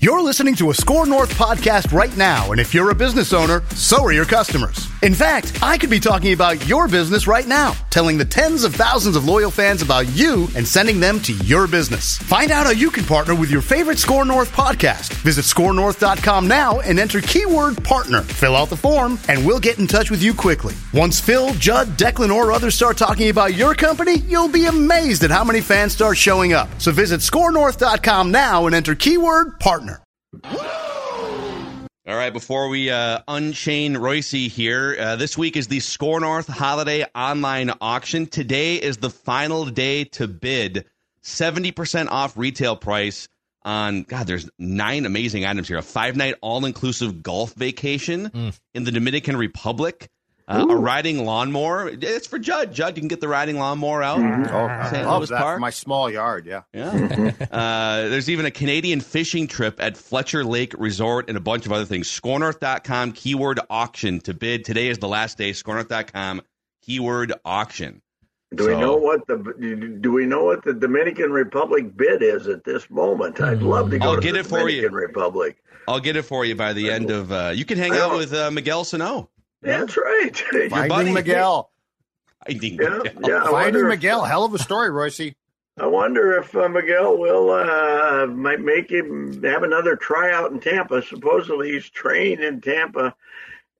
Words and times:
You're 0.00 0.22
listening 0.22 0.56
to 0.56 0.70
a 0.70 0.74
Score 0.74 1.06
North 1.06 1.32
podcast 1.34 1.92
right 1.92 2.16
now, 2.16 2.50
and 2.50 2.60
if 2.60 2.74
you're 2.74 2.90
a 2.90 2.94
business 2.94 3.32
owner, 3.32 3.62
so 3.76 4.02
are 4.02 4.10
your 4.10 4.24
customers. 4.24 4.88
In 5.02 5.14
fact, 5.14 5.62
I 5.62 5.78
could 5.78 5.90
be 5.90 6.00
talking 6.00 6.32
about 6.32 6.66
your 6.66 6.88
business 6.88 7.28
right 7.28 7.46
now, 7.46 7.74
telling 7.92 8.18
the 8.18 8.24
tens 8.24 8.64
of 8.64 8.74
thousands 8.74 9.14
of 9.14 9.26
loyal 9.26 9.50
fans 9.50 9.82
about 9.82 10.08
you 10.16 10.48
and 10.56 10.66
sending 10.66 10.98
them 10.98 11.20
to 11.20 11.32
your 11.44 11.68
business. 11.68 12.18
Find 12.18 12.50
out 12.50 12.64
how 12.66 12.72
you 12.72 12.90
can 12.90 13.04
partner 13.04 13.34
with 13.34 13.50
your 13.50 13.60
favorite 13.60 13.98
Score 13.98 14.24
North 14.24 14.50
podcast. 14.52 15.12
Visit 15.22 15.44
scorenorth.com 15.44 16.48
now 16.48 16.80
and 16.80 16.98
enter 16.98 17.20
keyword 17.20 17.84
partner. 17.84 18.22
Fill 18.22 18.56
out 18.56 18.70
the 18.70 18.76
form, 18.76 19.18
and 19.28 19.46
we'll 19.46 19.60
get 19.60 19.78
in 19.78 19.86
touch 19.86 20.10
with 20.10 20.22
you 20.22 20.32
quickly. 20.34 20.74
Once 20.92 21.20
Phil, 21.20 21.52
Judd, 21.54 21.88
Declan, 21.98 22.34
or 22.34 22.50
others 22.50 22.74
start 22.74 22.96
talking 22.96 23.28
about 23.28 23.54
your 23.54 23.74
company, 23.74 24.18
you'll 24.18 24.48
be 24.48 24.66
amazed 24.66 25.22
at 25.22 25.30
how 25.30 25.44
many 25.44 25.60
fans 25.60 25.92
start 25.92 26.16
showing 26.16 26.54
up. 26.54 26.68
So 26.80 26.90
visit 26.90 27.20
scorenorth.com 27.20 28.32
now 28.32 28.66
and 28.66 28.74
enter 28.74 28.94
keyword 28.94 29.60
partner. 29.60 30.02
All 32.04 32.16
right, 32.16 32.32
before 32.32 32.66
we 32.66 32.90
uh, 32.90 33.20
unchain 33.28 33.94
Reusse 33.94 34.48
here, 34.48 34.96
uh, 34.98 35.14
this 35.14 35.38
week 35.38 35.56
is 35.56 35.68
the 35.68 35.78
Score 35.78 36.18
North 36.18 36.48
Holiday 36.48 37.04
Online 37.14 37.70
Auction. 37.80 38.26
Today 38.26 38.74
is 38.74 38.96
the 38.96 39.08
final 39.08 39.66
day 39.66 40.02
to 40.04 40.26
bid. 40.26 40.86
70% 41.22 42.08
off 42.08 42.36
retail 42.36 42.74
price 42.74 43.28
on, 43.62 44.02
God, 44.02 44.26
there's 44.26 44.50
nine 44.58 45.06
amazing 45.06 45.44
items 45.44 45.68
here. 45.68 45.78
A 45.78 45.82
five 45.82 46.16
night 46.16 46.34
all 46.40 46.64
inclusive 46.64 47.22
golf 47.22 47.54
vacation 47.54 48.32
in 48.74 48.82
the 48.82 48.90
Dominican 48.90 49.36
Republic. 49.36 50.08
Uh, 50.48 50.66
a 50.68 50.76
riding 50.76 51.24
lawnmower. 51.24 51.88
It's 51.88 52.26
for 52.26 52.38
Judd. 52.38 52.72
Judd, 52.72 52.96
you 52.96 53.00
can 53.00 53.08
get 53.08 53.20
the 53.20 53.28
riding 53.28 53.58
lawnmower 53.58 54.02
out. 54.02 54.18
Oh, 54.20 54.66
I 54.66 54.90
St. 54.90 55.06
love 55.06 55.20
Louis 55.20 55.30
that 55.30 55.40
Park. 55.40 55.56
for 55.56 55.60
my 55.60 55.70
small 55.70 56.10
yard. 56.10 56.46
Yeah. 56.46 56.62
Yeah. 56.74 57.32
uh, 57.50 58.08
there's 58.08 58.28
even 58.28 58.46
a 58.46 58.50
Canadian 58.50 59.00
fishing 59.00 59.46
trip 59.46 59.80
at 59.80 59.96
Fletcher 59.96 60.44
Lake 60.44 60.74
Resort 60.78 61.28
and 61.28 61.36
a 61.36 61.40
bunch 61.40 61.66
of 61.66 61.72
other 61.72 61.84
things. 61.84 62.08
Scorenorth.com 62.08 63.12
keyword 63.12 63.60
auction 63.70 64.20
to 64.20 64.34
bid. 64.34 64.64
Today 64.64 64.88
is 64.88 64.98
the 64.98 65.08
last 65.08 65.38
day. 65.38 65.50
Scorenorth.com 65.52 66.42
keyword 66.82 67.32
auction. 67.44 68.02
Do 68.54 68.66
we 68.68 68.76
know 68.76 68.96
what 68.96 69.26
the 69.26 69.98
do 70.00 70.12
we 70.12 70.26
know 70.26 70.44
what 70.44 70.62
the 70.62 70.74
Dominican 70.74 71.32
Republic 71.32 71.96
bid 71.96 72.22
is 72.22 72.48
at 72.48 72.64
this 72.64 72.90
moment? 72.90 73.40
I'd 73.40 73.62
love 73.62 73.90
to 73.92 73.98
go 73.98 74.10
I'll 74.10 74.16
to 74.16 74.20
get 74.20 74.32
the 74.34 74.40
it 74.40 74.46
for 74.46 74.68
you. 74.68 74.82
Dominican 74.82 74.94
Republic. 74.94 75.62
I'll 75.88 76.00
get 76.00 76.16
it 76.16 76.22
for 76.22 76.44
you 76.44 76.54
by 76.54 76.74
the 76.74 76.90
end 76.90 77.10
of. 77.10 77.32
Uh, 77.32 77.52
you 77.54 77.64
can 77.64 77.78
hang 77.78 77.92
out 77.92 78.16
with 78.16 78.34
uh, 78.34 78.50
Miguel 78.50 78.84
Sano. 78.84 79.30
That's 79.62 79.96
right. 79.96 80.42
buddy. 80.52 80.68
Finding 80.88 81.14
Miguel. 81.14 81.70
Finding 82.46 82.74
Yeah, 82.74 82.88
Miguel. 82.88 83.12
yeah. 83.22 83.44
Finding 83.44 83.52
wonder 83.84 83.90
if- 83.90 84.00
Hell 84.02 84.44
of 84.44 84.54
a 84.54 84.58
story, 84.58 84.88
Reusse. 84.90 85.34
I 85.78 85.86
wonder 85.86 86.36
if 86.38 86.54
uh, 86.54 86.68
Miguel 86.68 87.16
will 87.16 87.50
uh, 87.50 88.26
might 88.26 88.60
make 88.60 88.90
him 88.90 89.42
have 89.42 89.62
another 89.62 89.96
tryout 89.96 90.52
in 90.52 90.60
Tampa. 90.60 91.00
Supposedly 91.02 91.72
he's 91.72 91.88
trained 91.88 92.42
in 92.44 92.60
Tampa 92.60 93.14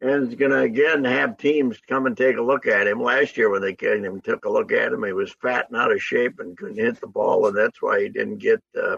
and 0.01 0.29
is 0.29 0.35
going 0.35 0.53
to 0.53 0.61
again 0.61 1.05
have 1.05 1.37
teams 1.37 1.79
come 1.87 2.07
and 2.07 2.17
take 2.17 2.39
a 2.39 2.43
look 2.43 2.67
at 2.67 2.87
him. 2.87 3.03
Last 3.03 3.37
year 3.37 3.51
when 3.51 3.61
they 3.61 3.75
came 3.75 4.05
and 4.07 4.25
took 4.25 4.47
a 4.47 4.51
look 4.51 4.73
at 4.73 4.91
him, 4.93 5.05
he 5.05 5.13
was 5.13 5.35
fat 5.43 5.67
and 5.69 5.77
out 5.79 5.93
of 5.93 6.03
shape 6.03 6.41
and 6.41 6.57
couldn't 6.57 6.79
hit 6.83 6.99
the 6.99 7.07
ball, 7.09 7.47
and 7.47 7.57
that's 7.57 7.83
why 7.83 8.01
he 8.03 8.09
didn't 8.09 8.39
get. 8.39 8.63
Uh, 8.81 8.97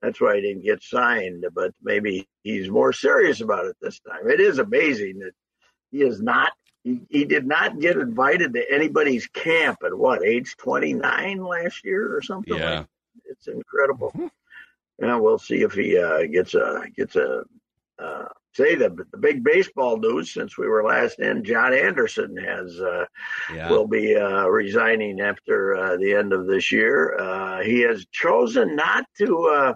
that's 0.00 0.20
why 0.20 0.36
he 0.36 0.40
didn't 0.42 0.64
get 0.64 0.82
signed. 0.82 1.44
But 1.54 1.72
maybe 1.82 2.26
he's 2.42 2.70
more 2.70 2.94
serious 2.94 3.42
about 3.42 3.66
it 3.66 3.76
this 3.82 4.00
time. 4.00 4.28
It 4.30 4.40
is 4.40 4.58
amazing 4.58 5.18
that 5.18 5.32
he 5.92 5.98
is 6.02 6.20
not. 6.20 6.52
He, 6.82 7.00
he 7.08 7.24
did 7.24 7.46
not 7.46 7.78
get 7.78 7.96
invited 7.96 8.54
to 8.54 8.64
anybody's 8.72 9.28
camp 9.28 9.78
at 9.86 9.96
what 9.96 10.24
age 10.26 10.56
29 10.56 11.38
last 11.44 11.84
year 11.84 12.12
or 12.16 12.20
something. 12.20 12.58
Yeah. 12.58 12.78
Like 12.78 12.86
it's 13.26 13.46
incredible. 13.46 14.12
Yeah, 14.98 15.16
we'll 15.16 15.38
see 15.38 15.62
if 15.62 15.74
he 15.74 15.96
uh, 15.96 16.22
gets 16.24 16.54
a 16.54 16.82
gets 16.96 17.14
a 17.14 17.44
uh, 18.00 18.24
say 18.54 18.74
the 18.74 18.90
the 19.12 19.18
big 19.18 19.44
baseball 19.44 19.96
news 19.96 20.32
since 20.32 20.58
we 20.58 20.66
were 20.66 20.82
last 20.84 21.20
in. 21.20 21.44
John 21.44 21.72
Anderson 21.72 22.36
has 22.36 22.80
uh, 22.80 23.04
Yeah. 23.54 23.70
will 23.70 23.86
be 23.86 24.16
uh, 24.16 24.46
resigning 24.48 25.20
after 25.20 25.76
uh, 25.76 25.96
the 25.98 26.12
end 26.14 26.32
of 26.32 26.46
this 26.46 26.72
year. 26.72 27.16
Uh, 27.18 27.62
he 27.62 27.80
has 27.82 28.06
chosen 28.12 28.74
not 28.74 29.04
to 29.18 29.46
uh, 29.46 29.74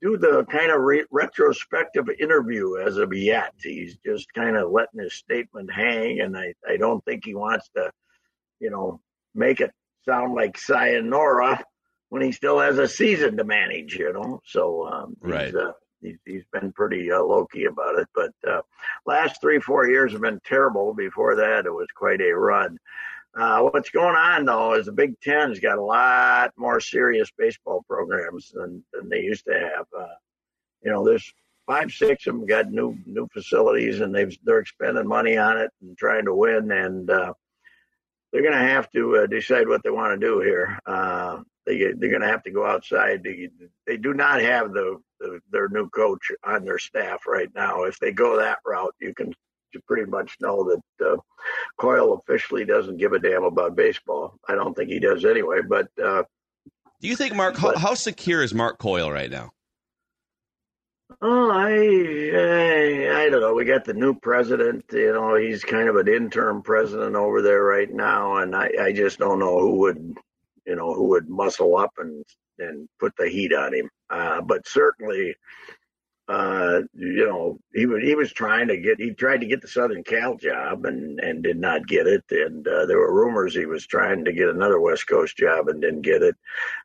do 0.00 0.16
the 0.16 0.44
kind 0.50 0.70
of 0.70 0.80
re- 0.80 1.04
retrospective 1.10 2.08
interview 2.20 2.76
as 2.78 2.96
of 2.98 3.12
yet. 3.12 3.52
He's 3.62 3.96
just 4.04 4.32
kind 4.34 4.56
of 4.56 4.70
letting 4.70 5.00
his 5.00 5.14
statement 5.14 5.72
hang, 5.72 6.20
and 6.20 6.36
I, 6.36 6.54
I 6.68 6.76
don't 6.76 7.04
think 7.04 7.24
he 7.24 7.34
wants 7.34 7.68
to, 7.76 7.90
you 8.60 8.70
know, 8.70 9.00
make 9.34 9.60
it 9.60 9.72
sound 10.04 10.34
like 10.34 10.56
sayonara 10.58 11.62
when 12.10 12.22
he 12.22 12.32
still 12.32 12.58
has 12.58 12.78
a 12.78 12.88
season 12.88 13.36
to 13.36 13.44
manage, 13.44 13.96
you 13.96 14.12
know. 14.12 14.40
So 14.46 14.86
um, 14.88 15.16
he's, 15.22 15.32
Right. 15.32 15.54
uh, 15.54 15.72
he's, 16.00 16.16
he's 16.24 16.44
been 16.52 16.72
pretty 16.72 17.10
uh, 17.12 17.20
low 17.22 17.46
key 17.46 17.64
about 17.66 17.98
it. 17.98 18.08
But 18.14 18.32
uh, 18.48 18.62
last 19.04 19.40
three, 19.40 19.60
four 19.60 19.86
years 19.88 20.12
have 20.12 20.22
been 20.22 20.40
terrible. 20.44 20.94
Before 20.94 21.36
that, 21.36 21.66
it 21.66 21.72
was 21.72 21.88
quite 21.94 22.20
a 22.20 22.32
run. 22.32 22.78
Uh, 23.38 23.60
what's 23.60 23.90
going 23.90 24.16
on 24.16 24.44
though 24.44 24.74
is 24.74 24.86
the 24.86 24.92
Big 24.92 25.18
Ten's 25.20 25.60
got 25.60 25.78
a 25.78 25.82
lot 25.82 26.52
more 26.56 26.80
serious 26.80 27.30
baseball 27.38 27.84
programs 27.88 28.50
than, 28.52 28.82
than 28.92 29.08
they 29.08 29.20
used 29.20 29.44
to 29.44 29.52
have. 29.54 29.86
Uh, 29.96 30.14
you 30.82 30.90
know, 30.90 31.04
there's 31.04 31.32
five, 31.64 31.92
six 31.92 32.26
of 32.26 32.34
them 32.34 32.46
got 32.46 32.72
new 32.72 32.98
new 33.06 33.28
facilities, 33.32 34.00
and 34.00 34.12
they've 34.12 34.36
they're 34.42 34.64
spending 34.64 35.06
money 35.06 35.36
on 35.36 35.56
it 35.56 35.70
and 35.82 35.96
trying 35.96 36.24
to 36.24 36.34
win, 36.34 36.72
and 36.72 37.10
uh, 37.10 37.32
they're 38.32 38.42
going 38.42 38.54
to 38.54 38.58
have 38.58 38.90
to 38.90 39.18
uh, 39.18 39.26
decide 39.26 39.68
what 39.68 39.84
they 39.84 39.90
want 39.90 40.18
to 40.18 40.26
do 40.26 40.40
here. 40.40 40.76
Uh, 40.84 41.42
they 41.64 41.78
they're 41.78 42.10
going 42.10 42.22
to 42.22 42.28
have 42.28 42.42
to 42.42 42.50
go 42.50 42.66
outside. 42.66 43.22
They, 43.22 43.50
they 43.86 43.98
do 43.98 44.14
not 44.14 44.40
have 44.40 44.72
the, 44.72 45.00
the 45.20 45.40
their 45.52 45.68
new 45.68 45.88
coach 45.90 46.32
on 46.42 46.64
their 46.64 46.78
staff 46.78 47.26
right 47.26 47.50
now. 47.54 47.84
If 47.84 48.00
they 48.00 48.10
go 48.10 48.36
that 48.38 48.58
route, 48.66 48.94
you 49.00 49.14
can 49.14 49.32
you 49.72 49.80
pretty 49.86 50.10
much 50.10 50.36
know 50.40 50.64
that 50.64 51.06
uh, 51.06 51.16
Coyle 51.78 52.14
officially 52.14 52.64
doesn't 52.64 52.96
give 52.98 53.12
a 53.12 53.18
damn 53.18 53.44
about 53.44 53.76
baseball. 53.76 54.38
I 54.48 54.54
don't 54.54 54.74
think 54.76 54.90
he 54.90 54.98
does 54.98 55.24
anyway. 55.24 55.58
But 55.68 55.88
uh, 56.02 56.24
Do 57.00 57.08
you 57.08 57.16
think 57.16 57.34
Mark? 57.34 57.56
How, 57.56 57.76
how 57.76 57.94
secure 57.94 58.42
is 58.42 58.54
Mark 58.54 58.78
Coyle 58.78 59.10
right 59.10 59.30
now? 59.30 59.52
Oh, 61.22 61.50
I, 61.50 61.72
I 62.36 63.24
I 63.24 63.28
don't 63.30 63.40
know. 63.40 63.54
We 63.54 63.64
got 63.64 63.84
the 63.84 63.94
new 63.94 64.14
president. 64.14 64.84
You 64.92 65.12
know, 65.14 65.34
he's 65.36 65.64
kind 65.64 65.88
of 65.88 65.96
an 65.96 66.06
interim 66.06 66.62
president 66.62 67.16
over 67.16 67.42
there 67.42 67.62
right 67.64 67.90
now, 67.90 68.36
and 68.36 68.54
I, 68.54 68.70
I 68.80 68.92
just 68.92 69.18
don't 69.18 69.38
know 69.38 69.58
who 69.58 69.78
would, 69.78 70.18
you 70.66 70.76
know, 70.76 70.92
who 70.92 71.08
would 71.08 71.28
muscle 71.28 71.76
up 71.76 71.92
and 71.98 72.24
and 72.58 72.88
put 73.00 73.14
the 73.16 73.28
heat 73.28 73.54
on 73.54 73.74
him. 73.74 73.88
Uh, 74.10 74.42
but 74.42 74.66
certainly, 74.68 75.34
uh, 76.28 76.82
you 76.94 77.26
know, 77.26 77.58
he 77.74 77.86
was 77.86 78.02
he 78.02 78.14
was 78.14 78.32
trying 78.32 78.68
to 78.68 78.76
get 78.76 79.00
he 79.00 79.12
tried 79.12 79.40
to 79.40 79.46
get 79.46 79.62
the 79.62 79.68
Southern 79.68 80.04
Cal 80.04 80.36
job 80.36 80.84
and 80.84 81.18
and 81.20 81.42
did 81.42 81.58
not 81.58 81.86
get 81.86 82.06
it. 82.06 82.22
And 82.30 82.66
uh, 82.68 82.84
there 82.86 82.98
were 82.98 83.14
rumors 83.14 83.54
he 83.54 83.64
was 83.66 83.86
trying 83.86 84.24
to 84.26 84.32
get 84.32 84.48
another 84.48 84.78
West 84.80 85.06
Coast 85.08 85.36
job 85.38 85.68
and 85.68 85.80
didn't 85.80 86.02
get 86.02 86.22
it. 86.22 86.36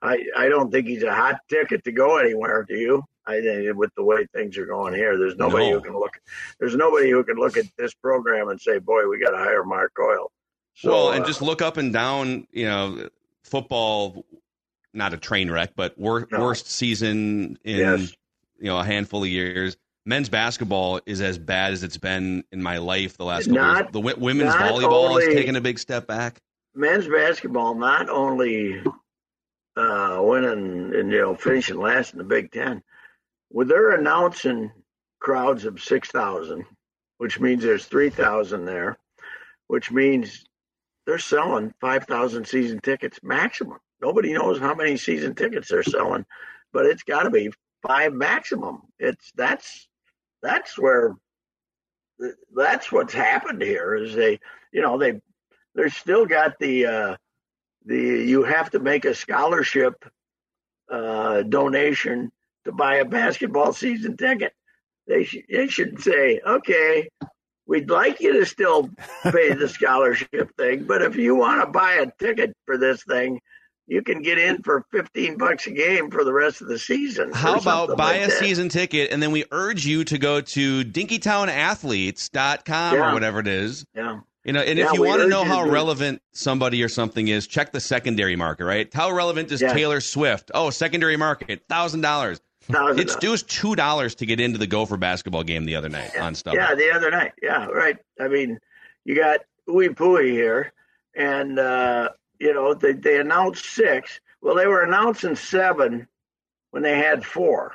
I 0.01 0.23
I 0.37 0.47
don't 0.47 0.71
think 0.71 0.87
he's 0.87 1.03
a 1.03 1.13
hot 1.13 1.39
ticket 1.49 1.83
to 1.83 1.91
go 1.91 2.17
anywhere. 2.17 2.63
Do 2.67 2.75
you? 2.75 3.03
I 3.25 3.41
think 3.41 3.75
with 3.77 3.91
the 3.95 4.03
way 4.03 4.25
things 4.33 4.57
are 4.57 4.65
going 4.65 4.93
here, 4.93 5.17
there's 5.17 5.35
nobody 5.37 5.69
No. 5.69 5.77
who 5.77 5.81
can 5.81 5.93
look. 5.93 6.19
There's 6.59 6.75
nobody 6.75 7.09
who 7.09 7.23
can 7.23 7.35
look 7.37 7.57
at 7.57 7.65
this 7.77 7.93
program 7.93 8.49
and 8.49 8.59
say, 8.59 8.79
"Boy, 8.79 9.07
we 9.07 9.17
got 9.19 9.31
to 9.31 9.37
hire 9.37 9.63
Mark 9.63 9.93
Coyle." 9.93 10.31
So, 10.75 10.89
well, 10.91 11.11
and 11.11 11.23
uh, 11.23 11.27
just 11.27 11.41
look 11.41 11.61
up 11.61 11.77
and 11.77 11.91
down. 11.93 12.47
You 12.51 12.65
know, 12.65 13.09
football, 13.43 14.25
not 14.93 15.13
a 15.13 15.17
train 15.17 15.51
wreck, 15.51 15.71
but 15.75 15.97
wor- 15.97 16.27
No. 16.31 16.41
worst 16.41 16.69
season 16.69 17.57
in 17.63 17.77
Yes. 17.77 18.13
You 18.63 18.69
know 18.69 18.79
a 18.79 18.83
handful 18.83 19.21
of 19.23 19.29
years. 19.29 19.77
Men's 20.05 20.29
basketball 20.29 21.01
is 21.05 21.21
as 21.21 21.37
bad 21.37 21.73
as 21.73 21.83
it's 21.83 21.97
been 21.97 22.43
in 22.51 22.63
my 22.63 22.77
life 22.77 23.17
the 23.17 23.25
last 23.25 23.47
couple 23.47 23.61
years. 23.61 23.87
The 23.91 23.99
women's 24.17 24.53
volleyball 24.55 25.09
only- 25.09 25.25
is 25.25 25.35
taking 25.35 25.55
a 25.55 25.61
big 25.61 25.77
step 25.77 26.07
back. 26.07 26.41
men's 26.73 27.07
basketball 27.07 27.75
not 27.75 28.09
only 28.09 28.81
uh, 29.75 30.19
winning 30.21 30.95
and 30.95 31.11
you 31.11 31.21
know 31.21 31.35
finishing 31.35 31.77
last 31.77 32.13
in 32.13 32.17
the 32.17 32.23
Big 32.23 32.51
Ten, 32.51 32.81
well, 33.51 33.67
they're 33.67 33.91
announcing 33.91 34.71
crowds 35.19 35.65
of 35.65 35.81
six 35.81 36.09
thousand, 36.09 36.65
which 37.17 37.39
means 37.39 37.63
there's 37.63 37.85
three 37.85 38.09
thousand 38.09 38.65
there, 38.65 38.97
which 39.67 39.91
means 39.91 40.45
they're 41.05 41.19
selling 41.19 41.73
five 41.81 42.05
thousand 42.05 42.47
season 42.47 42.79
tickets 42.79 43.19
maximum. 43.23 43.79
Nobody 44.01 44.33
knows 44.33 44.57
how 44.59 44.73
many 44.73 44.95
season 44.95 45.35
tickets 45.35 45.67
they're 45.69 45.83
selling, 45.83 46.25
but 46.71 46.85
it's 46.85 47.03
got 47.03 47.23
to 47.23 47.29
be 47.29 47.51
five 47.83 48.13
maximum. 48.13 48.81
It's 48.99 49.31
that's 49.35 49.87
that's 50.41 50.77
where 50.77 51.15
that's 52.55 52.91
what's 52.91 53.13
happened 53.13 53.61
here 53.61 53.95
is 53.95 54.15
they 54.15 54.39
you 54.71 54.81
know 54.81 54.97
they 54.97 55.19
they're 55.75 55.89
still 55.89 56.25
got 56.25 56.57
the 56.59 56.85
uh 56.85 57.15
the 57.85 57.97
you 57.97 58.43
have 58.43 58.69
to 58.71 58.79
make 58.79 59.05
a 59.05 59.15
scholarship 59.15 60.05
uh 60.91 61.41
donation 61.43 62.31
to 62.65 62.71
buy 62.71 62.95
a 62.95 63.05
basketball 63.05 63.73
season 63.73 64.15
ticket 64.15 64.53
they 65.07 65.23
sh- 65.23 65.45
they 65.49 65.67
should 65.67 66.01
say 66.01 66.39
okay 66.45 67.09
we'd 67.65 67.89
like 67.89 68.19
you 68.19 68.33
to 68.33 68.45
still 68.45 68.89
pay 69.23 69.53
the 69.53 69.67
scholarship 69.77 70.55
thing 70.57 70.83
but 70.83 71.01
if 71.01 71.15
you 71.15 71.35
want 71.35 71.61
to 71.61 71.67
buy 71.67 71.93
a 71.95 72.11
ticket 72.19 72.53
for 72.65 72.77
this 72.77 73.03
thing 73.03 73.39
you 73.87 74.01
can 74.01 74.21
get 74.21 74.37
in 74.37 74.61
for 74.63 74.85
15 74.91 75.37
bucks 75.37 75.67
a 75.67 75.71
game 75.71 76.09
for 76.11 76.23
the 76.23 76.33
rest 76.33 76.61
of 76.61 76.67
the 76.67 76.79
season. 76.79 77.31
How 77.33 77.55
about 77.55 77.97
buy 77.97 78.13
like 78.19 78.23
a 78.23 78.27
that. 78.27 78.39
season 78.39 78.69
ticket 78.69 79.11
and 79.11 79.21
then 79.21 79.31
we 79.31 79.45
urge 79.51 79.85
you 79.85 80.03
to 80.05 80.17
go 80.17 80.41
to 80.41 80.83
dinkytownathletes.com 80.85 82.95
Yeah. 82.95 83.09
or 83.09 83.13
whatever 83.13 83.39
it 83.39 83.47
is. 83.47 83.85
Yeah. 83.95 84.19
You 84.45 84.51
know, 84.53 84.59
and 84.61 84.77
Yeah, 84.77 84.87
if 84.87 84.93
you 84.93 85.03
want 85.03 85.21
to 85.21 85.27
know 85.27 85.43
how 85.45 85.63
to- 85.63 85.71
relevant 85.71 86.21
somebody 86.33 86.83
or 86.83 86.89
something 86.89 87.29
is, 87.29 87.47
check 87.47 87.71
the 87.71 87.79
secondary 87.79 88.35
market, 88.35 88.65
right? 88.65 88.93
How 88.93 89.09
relevant 89.11 89.51
is 89.51 89.61
Yeah. 89.61 89.73
Taylor 89.73 90.01
Swift? 90.01 90.51
Oh, 90.53 90.69
secondary 90.69 91.15
market, 91.15 91.63
thousand 91.69 92.01
dollars. 92.01 92.41
Thousand 92.63 92.99
It's 92.99 93.15
due 93.17 93.31
was 93.31 93.43
two 93.43 93.75
dollars 93.75 94.15
to 94.15 94.25
get 94.25 94.39
into 94.41 94.57
the 94.57 94.67
Gopher 94.67 94.97
basketball 94.97 95.43
game 95.43 95.65
the 95.65 95.75
other 95.75 95.89
night 95.89 96.17
on 96.17 96.35
stuff. 96.35 96.55
Yeah, 96.55 96.75
the 96.75 96.91
other 96.91 97.09
night. 97.11 97.33
Yeah, 97.41 97.65
right. 97.67 97.97
I 98.19 98.27
mean, 98.29 98.59
you 99.05 99.15
got 99.15 99.39
Uwe 99.67 99.89
Pui 99.95 100.31
here, 100.31 100.71
and 101.15 101.57
uh, 101.59 102.09
you 102.39 102.53
know 102.53 102.73
they 102.73 102.93
they 102.93 103.19
announced 103.19 103.65
six. 103.65 104.19
Well, 104.41 104.55
they 104.55 104.67
were 104.67 104.83
announcing 104.83 105.35
seven 105.35 106.07
when 106.71 106.83
they 106.83 106.97
had 106.97 107.25
four. 107.25 107.73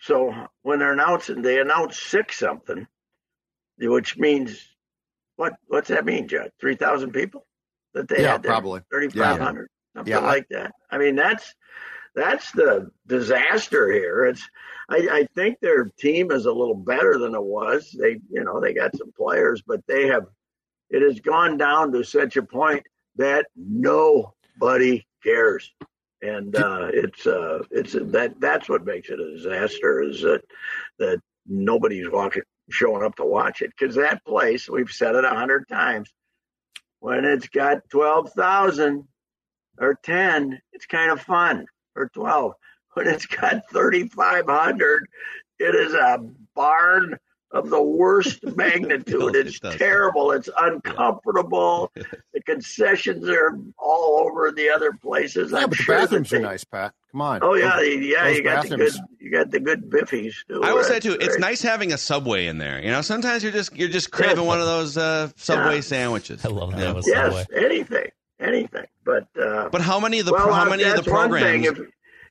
So 0.00 0.34
when 0.62 0.78
they're 0.78 0.92
announcing, 0.92 1.42
they 1.42 1.60
announced 1.60 2.00
six 2.02 2.38
something, 2.38 2.86
which 3.78 4.16
means 4.18 4.66
what? 5.36 5.54
What's 5.66 5.88
that 5.88 6.04
mean, 6.04 6.28
Judd? 6.28 6.50
Three 6.60 6.76
thousand 6.76 7.12
people 7.12 7.46
that 7.94 8.08
they 8.08 8.22
Yeah, 8.22 8.32
had 8.32 8.42
there? 8.42 8.52
probably. 8.52 8.82
thirty 8.90 9.08
five 9.08 9.38
hundred, 9.38 9.68
something 9.94 10.12
Yeah. 10.12 10.20
like 10.20 10.48
that. 10.50 10.72
I 10.90 10.98
mean, 10.98 11.16
that's 11.16 11.54
that's 12.14 12.50
the 12.52 12.90
disaster 13.06 13.90
here. 13.92 14.26
It's 14.26 14.46
I, 14.88 15.08
I 15.10 15.28
think 15.34 15.60
their 15.60 15.84
team 15.84 16.32
is 16.32 16.46
a 16.46 16.52
little 16.52 16.74
better 16.74 17.18
than 17.18 17.34
it 17.34 17.42
was. 17.42 17.94
They 17.98 18.20
you 18.30 18.44
know 18.44 18.60
they 18.60 18.74
got 18.74 18.96
some 18.96 19.12
players, 19.12 19.62
but 19.66 19.80
they 19.86 20.08
have 20.08 20.26
it 20.90 21.02
has 21.02 21.20
gone 21.20 21.56
down 21.56 21.92
to 21.92 22.02
such 22.02 22.36
a 22.36 22.42
point 22.42 22.84
that 23.20 23.46
nobody 23.54 25.06
cares. 25.22 25.70
And 26.22 26.54
uh, 26.56 26.88
it's 26.92 27.26
uh, 27.26 27.60
it's 27.70 27.92
that 27.92 28.34
that's 28.40 28.68
what 28.68 28.84
makes 28.84 29.08
it 29.08 29.20
a 29.20 29.30
disaster 29.30 30.02
is 30.02 30.20
that 30.22 30.42
that 30.98 31.20
nobody's 31.46 32.10
walking 32.10 32.42
showing 32.68 33.02
up 33.02 33.16
to 33.16 33.24
watch 33.24 33.62
it 33.62 33.72
because 33.78 33.96
that 33.96 34.24
place 34.24 34.68
we've 34.68 34.90
said 34.90 35.16
it 35.16 35.24
a 35.24 35.30
hundred 35.30 35.66
times 35.68 36.12
when 37.00 37.24
it's 37.24 37.48
got 37.48 37.78
twelve 37.90 38.30
thousand 38.32 39.04
or 39.78 39.98
ten 40.04 40.60
it's 40.72 40.86
kind 40.86 41.10
of 41.10 41.20
fun 41.22 41.64
or 41.96 42.10
twelve 42.10 42.52
when 42.92 43.08
it's 43.08 43.26
got 43.26 43.68
thirty 43.70 44.06
five 44.06 44.44
hundred 44.46 45.06
it 45.58 45.74
is 45.74 45.94
a 45.94 46.18
barn 46.54 47.18
of 47.52 47.70
the 47.70 47.82
worst 47.82 48.44
magnitude. 48.56 49.34
It 49.34 49.46
It's 49.46 49.60
terrible. 49.60 50.32
It's 50.32 50.48
uncomfortable. 50.60 51.92
the 52.46 52.52
concessions 52.52 53.28
are 53.28 53.58
all 53.78 54.20
over 54.26 54.50
the 54.52 54.70
other 54.70 54.92
places. 54.92 55.52
Yeah, 55.52 55.58
I'm 55.58 55.68
but 55.70 55.78
the 55.78 55.82
sure 55.84 55.96
that 55.96 56.02
bathrooms 56.04 56.30
they- 56.30 56.36
are 56.38 56.40
nice, 56.40 56.64
Pat. 56.64 56.92
Come 57.12 57.22
on. 57.22 57.40
Oh 57.42 57.54
yeah, 57.54 57.76
Those- 57.76 57.96
yeah. 58.06 58.24
those 58.24 58.36
You 58.36 58.42
got 58.44 58.68
the 58.68 58.76
good. 58.76 58.92
You 59.18 59.30
got 59.32 59.50
the 59.50 59.58
good 59.60 59.90
biffies 59.90 60.34
too. 60.48 60.62
I 60.62 60.72
will 60.72 60.84
say 60.84 61.00
too, 61.00 61.14
it's 61.14 61.28
great. 61.28 61.40
nice 61.40 61.60
having 61.60 61.92
a 61.92 61.98
subway 61.98 62.46
in 62.46 62.58
there. 62.58 62.80
You 62.80 62.90
know, 62.90 63.00
sometimes 63.02 63.42
you're 63.42 63.50
just 63.52 63.76
you're 63.76 63.88
just 63.88 64.10
craving 64.12 64.36
Yeah. 64.44 64.48
one 64.48 64.60
of 64.60 64.66
those 64.66 64.96
uh, 64.96 65.28
subway 65.36 65.76
Yeah. 65.76 65.80
sandwiches. 65.80 66.44
I 66.44 66.48
love 66.50 66.70
that. 66.76 66.78
Yeah. 66.80 66.94
Yes, 67.04 67.04
Subway. 67.46 67.46
anything, 67.64 68.06
anything. 68.38 68.86
But 69.04 69.26
uh, 69.40 69.68
But 69.70 69.80
how 69.80 69.98
many 69.98 70.20
of 70.20 70.26
the 70.26 70.32
well, 70.32 70.52
how 70.52 70.62
uh, 70.66 70.70
many 70.70 70.84
of 70.84 70.90
the 70.90 70.96
that's 70.96 71.08
one 71.08 71.30
programs? 71.30 71.66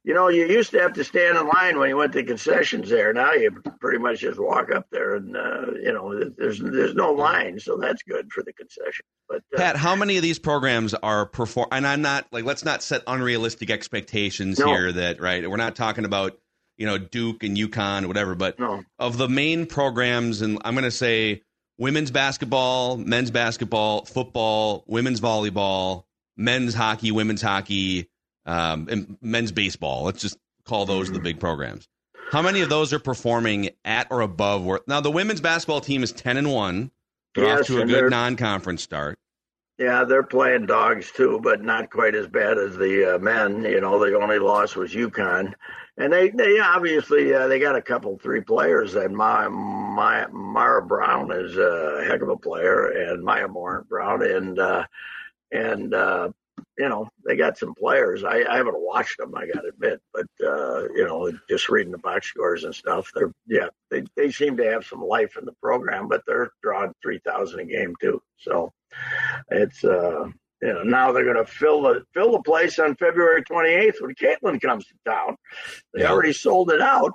You 0.04 0.14
know, 0.14 0.30
you 0.30 0.46
used 0.48 0.72
to 0.72 0.80
have 0.80 0.94
to 0.94 1.04
stand 1.04 1.38
in 1.38 1.48
line 1.48 1.78
when 1.78 1.90
you 1.90 1.98
went 1.98 2.14
to 2.14 2.24
concessions 2.24 2.90
there. 2.90 3.12
Now 3.14 3.34
you 3.34 3.52
pretty 3.80 4.00
much 4.00 4.20
just 4.20 4.40
walk 4.40 4.72
up 4.74 4.88
there, 4.92 5.16
and 5.16 5.36
uh, 5.36 5.72
you 5.82 5.92
know, 5.92 6.30
there's 6.38 6.60
there's 6.60 6.96
no 6.96 7.12
line, 7.12 7.60
so 7.60 7.78
that's 7.78 8.02
good 8.04 8.32
for 8.32 8.42
the 8.44 8.54
concession. 8.54 9.06
But 9.28 9.44
uh, 9.54 9.58
Pat, 9.58 9.76
how 9.76 9.96
many 9.96 10.16
of 10.18 10.24
these 10.24 10.40
programs 10.40 10.94
are 10.94 11.26
perform? 11.26 11.68
And 11.72 11.86
I'm 11.86 12.02
not 12.02 12.28
like 12.32 12.46
let's 12.46 12.64
not 12.64 12.82
set 12.82 13.04
unrealistic 13.08 13.70
expectations 13.70 14.58
No. 14.60 14.68
here. 14.68 14.92
That 14.92 15.20
right, 15.20 15.48
we're 15.50 15.58
not 15.58 15.76
talking 15.76 16.06
about 16.06 16.40
you 16.78 16.86
know 16.86 16.98
Duke 16.98 17.44
and 17.44 17.58
UConn 17.58 18.06
or 18.06 18.08
whatever. 18.08 18.36
But 18.36 18.58
no, 18.58 18.84
of 19.00 19.18
the 19.18 19.28
main 19.28 19.66
programs, 19.66 20.42
and 20.42 20.60
I'm 20.64 20.76
going 20.76 20.86
to 20.86 20.92
say 20.92 21.42
women's 21.78 22.10
basketball, 22.10 22.96
men's 22.98 23.32
basketball, 23.32 24.06
football, 24.06 24.86
women's 24.88 25.20
volleyball, 25.20 26.06
men's 26.38 26.74
hockey, 26.74 27.12
women's 27.12 27.42
hockey, 27.42 28.10
um, 28.50 28.88
and 28.90 29.18
men's 29.22 29.52
baseball. 29.52 30.04
Let's 30.04 30.22
just 30.22 30.38
call 30.66 30.86
those 30.86 31.12
the 31.12 31.20
big 31.20 31.40
programs. 31.40 31.88
How 32.32 32.42
many 32.42 32.62
of 32.62 32.70
those 32.70 32.94
are 32.94 33.00
performing 33.00 33.70
at 33.86 34.08
or 34.10 34.22
above 34.22 34.66
where 34.66 34.80
now 34.88 35.02
the 35.02 35.12
women's 35.12 35.42
basketball 35.42 35.82
team 35.82 36.02
is 36.04 36.12
ten 36.12 36.36
and 36.36 36.52
one. 36.52 36.92
They're 37.36 37.60
off 37.60 37.68
to 37.68 37.82
a 37.82 37.86
good 37.86 38.10
non-conference 38.10 38.82
start. 38.82 39.20
yeah, 39.78 40.04
they're 40.04 40.24
playing 40.24 40.66
dogs 40.66 41.12
too, 41.12 41.40
but 41.44 41.62
not 41.62 41.92
quite 41.92 42.16
as 42.16 42.28
bad 42.28 42.58
as 42.58 42.76
the 42.76 43.16
uh, 43.16 43.20
men. 43.20 43.64
You 43.64 43.82
know, 43.82 44.00
the 44.00 44.18
only 44.20 44.40
loss 44.40 44.76
was 44.76 44.94
UConn, 44.94 45.54
and 45.98 46.12
they 46.12 46.30
they 46.30 46.60
obviously 46.60 47.34
uh, 47.34 47.48
they 47.48 47.60
got 47.60 47.76
a 47.76 47.82
couple 47.82 48.18
three 48.18 48.42
players. 48.42 48.96
And 48.96 49.16
my 49.16 49.48
my 49.48 50.26
Mara 50.32 50.82
Braun 50.82 51.32
is 51.32 51.56
a 51.58 52.04
heck 52.08 52.22
of 52.22 52.30
a 52.30 52.38
player, 52.38 52.88
and 52.88 53.24
Maya 53.24 53.48
Moore 53.48 53.86
Brown, 53.88 54.24
and 54.24 54.60
uh, 54.60 54.86
and 55.52 55.94
uh, 55.94 56.30
you 56.80 56.88
know 56.90 57.08
they 57.26 57.36
got 57.36 57.58
some 57.58 57.76
players. 57.76 58.24
I, 58.24 58.44
I 58.50 58.56
haven't 58.58 58.80
watched 58.80 59.18
them, 59.20 59.36
I 59.36 59.46
got 59.46 59.62
to 59.62 59.68
admit, 59.70 60.00
but 60.14 60.26
uh, 60.44 60.84
you 60.96 61.06
know, 61.06 61.32
just 61.50 61.70
reading 61.70 61.92
the 61.92 61.98
box 62.00 62.28
scores 62.28 62.64
and 62.64 62.74
stuff, 62.74 63.12
they're 63.14 63.32
yeah, 63.48 63.68
they 63.92 64.04
they 64.16 64.32
seem 64.32 64.58
to 64.58 64.64
have 64.72 64.86
some 64.86 65.02
life 65.04 65.38
in 65.38 65.46
the 65.46 65.54
program, 65.62 66.08
but 66.08 66.24
they're 66.26 66.50
drawing 66.64 66.94
three 67.04 67.20
thousand 67.26 67.60
a 67.60 67.66
game 67.66 67.94
too. 68.02 68.22
So 68.38 68.72
it's 69.50 69.84
uh, 69.84 70.26
you 70.62 70.74
know 70.74 70.84
now 70.84 71.12
they're 71.12 71.26
going 71.32 71.46
to 71.46 71.52
fill 71.52 71.82
the 71.82 72.04
fill 72.14 72.32
the 72.32 72.42
place 72.44 72.80
on 72.80 72.96
February 72.96 73.44
28th 73.44 74.02
when 74.02 74.16
Caitlin 74.16 74.62
comes 74.62 74.86
to 74.88 74.94
town. 75.06 75.36
They 75.94 76.02
Yeah. 76.02 76.12
already 76.12 76.34
sold 76.34 76.72
it 76.72 76.82
out. 76.82 77.12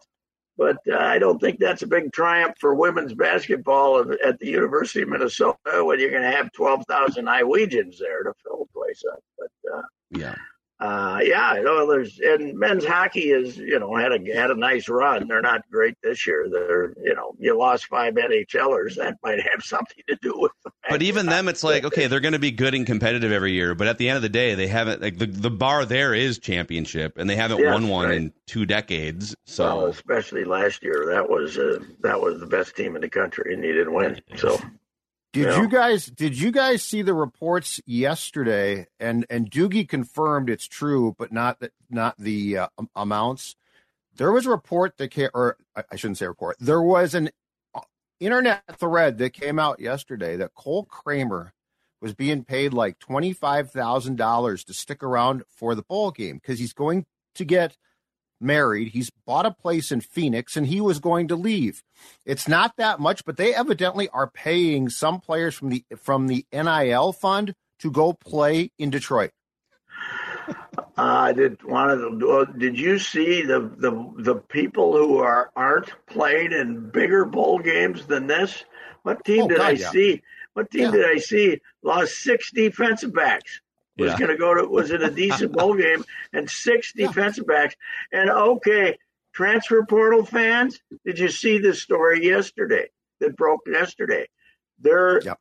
But 0.56 0.76
uh, 0.88 0.96
I 0.99 1.19
don't 1.19 1.40
think 1.40 1.58
that's 1.58 1.82
a 1.82 1.87
big 1.88 2.12
triumph 2.12 2.55
for 2.60 2.76
women's 2.76 3.12
basketball 3.12 3.98
at- 4.03 4.20
at 4.20 4.39
the 4.39 4.46
University 4.46 5.03
of 5.03 5.08
Minnesota 5.08 5.56
when 5.84 5.98
you're 5.98 6.12
going 6.12 6.22
to 6.22 6.31
have 6.31 6.53
12,000 6.53 7.24
Iwegians 7.27 7.98
there 7.98 8.22
to 8.22 8.32
fill 8.44 8.58
the 8.60 8.72
place 8.72 9.03
up. 9.12 9.19
But 9.36 9.48
Yeah. 10.15 10.35
uh, 10.81 11.21
yeah, 11.23 11.55
you 11.56 11.63
know, 11.63 11.87
there's 11.89 12.19
and 12.21 12.59
men's 12.59 12.85
hockey 12.85 13.31
is 13.31 13.56
you 13.56 13.79
know 13.79 13.94
had 13.97 14.13
a 14.13 14.35
had 14.35 14.51
a 14.51 14.55
nice 14.56 14.89
run. 14.89 15.29
They're 15.29 15.41
not 15.41 15.63
great 15.71 15.97
this 16.03 16.27
year. 16.27 16.49
They're 16.51 16.94
you 17.03 17.15
know 17.15 17.35
you 17.39 17.56
lost 17.56 17.87
five 17.87 18.15
NHLers. 18.15 18.97
That 18.97 19.17
might 19.23 19.41
have 19.41 19.63
something 19.65 20.03
to 20.09 20.17
do 20.21 20.35
with 20.37 20.53
the 20.65 20.71
But 20.89 21.03
even 21.03 21.29
them, 21.29 21.49
it's 21.49 21.65
like 21.65 21.85
okay, 21.85 22.06
they're 22.09 22.21
going 22.21 22.33
to 22.35 22.39
be 22.41 22.51
good 22.51 22.75
and 22.75 22.85
competitive 22.87 23.33
every 23.33 23.53
year. 23.53 23.75
But 23.75 23.87
at 23.87 23.99
the 23.99 24.09
end 24.09 24.17
of 24.17 24.23
the 24.23 24.29
day, 24.29 24.55
they 24.55 24.67
haven't 24.67 25.01
like 25.01 25.19
the 25.19 25.27
the 25.27 25.51
bar 25.51 25.85
there 25.87 26.13
is 26.13 26.39
championship, 26.39 27.17
and 27.19 27.31
they 27.31 27.37
haven't 27.37 27.61
Yes, 27.61 27.73
won 27.73 27.89
one 27.89 28.09
right. 28.09 28.17
in 28.17 28.33
two 28.47 28.67
decades. 28.67 29.35
So 29.47 29.65
Well, 29.65 29.87
especially 29.87 30.44
last 30.44 30.83
year, 30.83 31.06
that 31.06 31.31
was 31.31 31.56
uh, 31.56 31.79
that 32.01 32.21
was 32.21 32.41
the 32.41 32.47
best 32.47 32.77
team 32.77 32.97
in 32.97 33.03
the 33.03 33.09
country, 33.09 33.55
and 33.55 33.65
he 33.65 33.73
didn't 33.73 33.94
win. 33.94 34.21
So 34.37 34.59
Did 35.34 35.48
Yeah. 35.48 35.62
you 35.62 35.69
guys 35.69 36.06
did 36.06 36.38
you 36.41 36.53
guys 36.53 36.81
see 36.82 37.03
the 37.03 37.12
reports 37.12 37.81
yesterday? 37.86 38.86
And 39.00 39.26
and 39.29 39.50
Doogie 39.50 39.88
confirmed 39.88 40.48
it's 40.48 40.69
true, 40.69 41.17
but 41.19 41.32
not 41.32 41.58
that 41.58 41.72
not 41.91 42.17
the 42.19 42.58
uh, 42.58 42.69
amounts. 42.94 43.56
There 44.17 44.31
was 44.31 44.46
a 44.46 44.50
report 44.50 44.96
that 44.98 45.08
came, 45.08 45.31
or 45.34 45.56
I 45.91 45.96
shouldn't 45.96 46.19
say 46.19 46.29
report. 46.29 46.56
There 46.60 46.81
was 46.81 47.14
an 47.17 47.31
uh, 47.74 47.81
internet 48.20 48.62
thread 48.79 49.19
that 49.19 49.31
came 49.31 49.58
out 49.58 49.81
yesterday 49.81 50.36
that 50.36 50.55
Cole 50.55 50.84
Kramer 50.84 51.53
was 52.00 52.14
being 52.14 52.44
paid 52.44 52.72
like 52.72 53.00
twenty 53.00 53.32
five 53.32 53.72
thousand 53.72 54.14
dollars 54.17 54.62
to 54.64 54.72
stick 54.72 55.03
around 55.03 55.43
for 55.48 55.74
the 55.74 55.82
bowl 55.82 56.12
game 56.12 56.36
because 56.36 56.60
he's 56.60 56.72
going 56.72 57.06
to 57.34 57.44
get 57.44 57.76
married. 58.44 58.89
He's 58.89 59.10
bought 59.27 59.46
a 59.46 59.51
place 59.51 59.91
in 59.91 60.01
Phoenix 60.01 60.56
and 60.56 60.67
he 60.67 60.81
was 60.81 61.01
going 61.01 61.29
to 61.29 61.36
leave. 61.36 61.82
It's 62.24 62.46
not 62.46 62.77
that 62.77 63.01
much, 63.01 63.24
but 63.24 63.36
they 63.36 63.55
evidently 63.55 64.08
are 64.10 64.31
paying 64.31 64.89
some 64.89 65.20
players 65.20 65.55
from 65.55 65.70
the 65.70 65.84
from 65.96 66.27
the 66.29 66.46
NIL 66.53 67.13
fund 67.13 67.55
to 67.81 67.91
go 67.91 68.13
play 68.13 68.70
in 68.79 68.91
Detroit. 68.91 69.31
I 70.96 71.32
did 71.32 71.63
one 71.65 71.91
of 71.91 71.98
the. 72.01 72.27
uh, 72.29 72.44
Did 72.58 72.79
you 72.79 72.98
see 72.98 73.43
the 73.43 73.60
the 73.79 74.13
the 74.19 74.34
people 74.36 74.96
who 74.96 75.19
are 75.19 75.51
aren't 75.56 75.93
playing 76.06 76.53
in 76.53 76.91
bigger 76.91 77.24
bowl 77.24 77.58
games 77.58 78.06
than 78.06 78.27
this? 78.27 78.65
What 79.03 79.24
team 79.24 79.44
Oh, 79.44 79.48
did 79.48 79.58
God, 79.58 79.67
I 79.67 79.70
yeah. 79.72 79.91
see? 79.91 80.22
What 80.55 80.70
team 80.70 80.82
Yeah. 80.82 80.91
did 80.93 81.05
I 81.06 81.19
see 81.19 81.60
lost 81.82 82.15
six 82.20 82.51
defensive 82.53 83.13
backs? 83.13 83.60
Was 83.96 84.10
Yeah. 84.10 84.19
going 84.19 84.31
to 84.31 84.36
go 84.36 84.55
to 84.55 84.65
was 84.67 84.91
in 84.91 85.03
a 85.03 85.10
decent 85.10 85.53
bowl 85.53 85.74
game 85.86 86.05
and 86.32 86.51
six 86.51 86.93
defensive 86.93 87.46
backs. 87.46 87.77
And 88.13 88.29
okay, 88.31 88.98
transfer 89.32 89.84
portal 89.84 90.24
fans, 90.24 90.81
did 91.05 91.19
you 91.19 91.29
see 91.29 91.58
this 91.58 91.81
story 91.82 92.24
yesterday 92.27 92.89
that 93.20 93.36
broke 93.36 93.60
yesterday? 93.67 94.27
They're 94.81 95.20
Yep. 95.22 95.39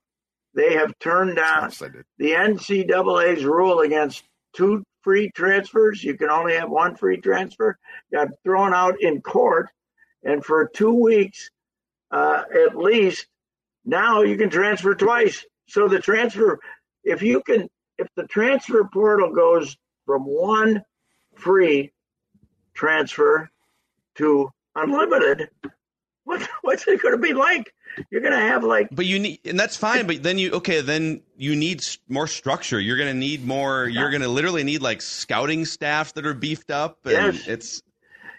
they 0.54 0.74
have 0.74 0.94
turned 1.00 1.36
down 1.36 1.64
Yes, 1.64 1.82
I 1.82 1.90
did. 1.90 2.06
the 2.20 2.32
NCAA's 2.34 3.44
rule 3.44 3.80
against 3.80 4.24
two 4.56 4.84
free 5.02 5.32
transfers. 5.34 6.04
You 6.04 6.16
can 6.16 6.30
only 6.30 6.54
have 6.54 6.70
one 6.70 6.96
free 6.96 7.18
transfer. 7.20 7.78
Got 8.14 8.28
thrown 8.44 8.74
out 8.74 9.02
in 9.02 9.22
court, 9.22 9.70
and 10.24 10.46
for 10.46 10.68
two 10.68 10.94
weeks, 10.94 11.50
uh, 12.12 12.44
at 12.68 12.78
least, 12.78 13.26
now 13.84 14.22
you 14.22 14.38
can 14.38 14.52
transfer 14.52 14.94
twice. 14.94 15.44
So 15.68 15.88
the 15.88 16.00
transfer, 16.00 16.60
if 17.04 17.24
you 17.24 17.42
can, 17.42 17.68
if 18.04 18.10
the 18.16 18.28
transfer 18.28 18.84
portal 18.92 19.32
goes 19.34 19.78
from 20.06 20.24
one 20.24 20.84
free 21.36 21.92
transfer 22.74 23.50
to 24.16 24.50
unlimited, 24.76 25.50
what, 26.26 26.48
what's 26.62 26.88
it 26.88 27.02
going 27.02 27.14
to 27.16 27.22
be 27.22 27.34
like? 27.34 27.74
You're 28.10 28.22
going 28.22 28.34
to 28.34 28.40
have 28.40 28.64
like 28.64 28.88
But 28.92 29.06
you 29.06 29.20
need, 29.20 29.40
and 29.46 29.60
that's 29.60 29.78
fine. 29.78 30.08
But 30.08 30.24
then 30.24 30.40
you, 30.40 30.52
okay, 30.54 30.82
then 30.82 31.22
you 31.38 31.56
need 31.56 31.86
more 32.10 32.26
structure. 32.28 32.80
You're 32.80 32.98
going 32.98 33.12
to 33.14 33.18
need 33.18 33.46
more. 33.46 33.88
You're 33.88 34.10
going 34.10 34.24
to 34.24 34.28
literally 34.28 34.64
need 34.64 34.82
like 34.82 35.00
scouting 35.02 35.64
staff 35.66 36.14
that 36.16 36.26
are 36.26 36.34
beefed 36.34 36.72
up, 36.72 36.98
and 37.06 37.36
Yes. 37.36 37.48
it's 37.48 37.84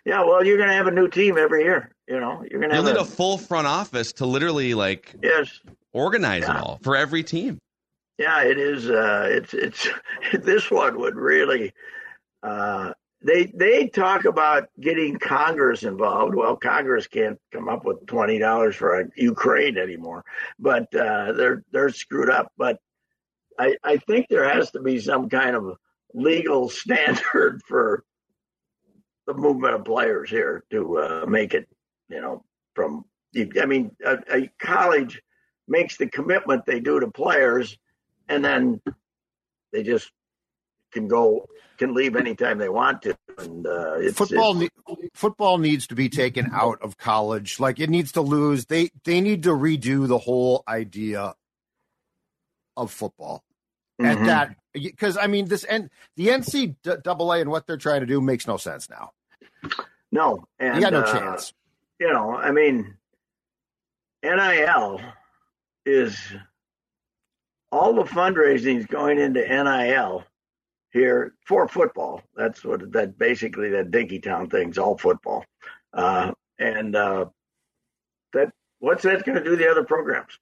yeah. 0.05 0.25
Well, 0.25 0.45
you're 0.45 0.57
going 0.57 0.71
to 0.71 0.75
have 0.75 0.89
a 0.89 0.91
new 0.91 1.07
team 1.09 1.39
every 1.39 1.63
year. 1.63 1.93
You 2.09 2.19
know, 2.19 2.45
you're 2.51 2.61
going 2.61 2.73
to 2.73 2.83
need 2.83 2.97
a 2.97 3.05
full 3.05 3.39
front 3.39 3.69
office 3.69 4.13
to 4.15 4.27
literally 4.27 4.75
like 4.75 5.15
yes. 5.23 5.61
organize 5.93 6.43
it 6.43 6.49
Yeah. 6.49 6.61
all 6.61 6.81
for 6.83 6.97
every 6.97 7.23
team. 7.23 7.59
Yeah, 8.19 8.45
it 8.45 8.59
is. 8.59 8.89
Uh, 8.89 9.27
it's 9.31 9.55
it's 9.55 9.89
this 10.33 10.71
one 10.71 10.99
would 11.01 11.17
really. 11.17 11.73
Uh, 12.43 12.93
they 13.23 13.47
they 13.47 13.89
talk 13.89 14.25
about 14.27 14.69
getting 14.81 15.19
Congress 15.19 15.83
involved. 15.83 16.35
Well, 16.35 16.57
Congress 16.57 17.07
can't 17.07 17.39
come 17.53 17.69
up 17.69 17.85
with 17.85 18.07
twenty 18.07 18.39
dollars 18.39 18.77
for 18.77 19.09
Ukraine 19.17 19.79
anymore, 19.79 20.25
but 20.59 20.95
uh, 20.95 21.33
they're 21.33 21.65
they're 21.73 21.89
screwed 21.89 22.31
up. 22.31 22.53
But 22.57 22.79
I 23.59 23.77
I 23.83 23.97
think 23.97 24.27
there 24.29 24.49
has 24.49 24.71
to 24.73 24.81
be 24.81 25.01
some 25.01 25.29
kind 25.29 25.57
of 25.57 25.77
legal 26.13 26.69
standard 26.69 27.63
for 27.67 28.05
the 29.27 29.35
movement 29.35 29.75
of 29.75 29.85
players 29.85 30.31
here 30.31 30.65
to 30.71 30.99
uh, 30.99 31.27
make 31.27 31.55
it. 31.55 31.67
You 32.09 32.21
know, 32.21 32.45
from 32.75 33.05
I 33.61 33.67
mean, 33.67 33.91
a, 34.05 34.19
a 34.31 34.51
college 34.61 35.21
makes 35.67 35.97
the 35.97 36.07
commitment 36.07 36.67
they 36.67 36.79
do 36.79 37.01
to 37.01 37.11
players 37.11 37.77
and 38.29 38.45
then 38.45 38.81
they 39.73 39.83
just 39.83 40.11
can 40.93 41.09
go 41.09 41.47
can 41.77 41.93
leave 41.93 42.15
anytime 42.15 42.59
they 42.59 42.69
want 42.69 43.03
to. 43.03 43.17
And 43.39 43.67
uh 43.67 43.95
it's, 43.99 44.17
football 44.17 44.61
it's- 44.63 44.71
ne- 44.89 45.09
football 45.15 45.59
needs 45.59 45.87
to 45.89 45.95
be 45.95 46.09
taken 46.09 46.51
out 46.53 46.81
of 46.83 46.97
college. 46.99 47.59
Like 47.59 47.81
it 47.81 47.91
needs 47.91 48.13
to 48.13 48.21
lose. 48.21 48.67
They 48.67 48.91
they 49.05 49.21
need 49.21 49.43
to 49.45 49.51
redo 49.51 50.07
the 50.07 50.19
whole 50.19 50.63
idea 50.69 51.35
of 52.77 52.91
football. 52.93 53.43
At 54.01 54.19
Mhm. 54.19 54.27
that 54.27 54.57
because 54.73 55.17
i 55.17 55.29
mean 55.29 55.47
this 55.47 55.63
and 55.63 55.89
the 56.17 56.27
ncaa 56.29 57.41
and 57.41 57.51
what 57.51 57.67
they're 57.67 57.77
trying 57.77 58.01
to 58.01 58.07
do 58.07 58.21
makes 58.21 58.47
no 58.47 58.57
sense 58.57 58.89
now. 58.91 59.13
No 60.11 60.47
and 60.59 60.75
you 60.77 60.81
got 60.81 60.93
no 60.93 61.01
uh, 61.03 61.13
chance. 61.13 61.53
you 62.01 62.13
know 62.13 62.35
i 62.35 62.51
mean 62.51 62.97
nil 64.25 65.01
is 65.87 66.17
all 67.75 67.93
the 67.93 68.05
fundraising 68.05 68.79
is 68.79 68.87
going 68.87 69.19
into 69.19 69.41
nil 69.41 70.23
here 70.93 71.35
for 71.45 71.67
football. 71.67 72.23
That's 72.37 72.65
what 72.65 72.93
that 72.93 73.19
basically 73.19 73.69
that 73.71 73.91
dinky 73.91 74.21
town 74.21 74.49
thing's 74.49 74.79
all 74.79 74.97
football. 74.97 75.45
Uh 75.93 76.33
and 76.61 76.95
uh 76.95 77.27
that 78.33 78.53
what's 78.79 79.03
that 79.03 79.25
going 79.25 79.39
to 79.39 79.45
do 79.45 79.51
to 79.51 79.57
the 79.57 79.69
other 79.69 79.83
programs? 79.83 80.39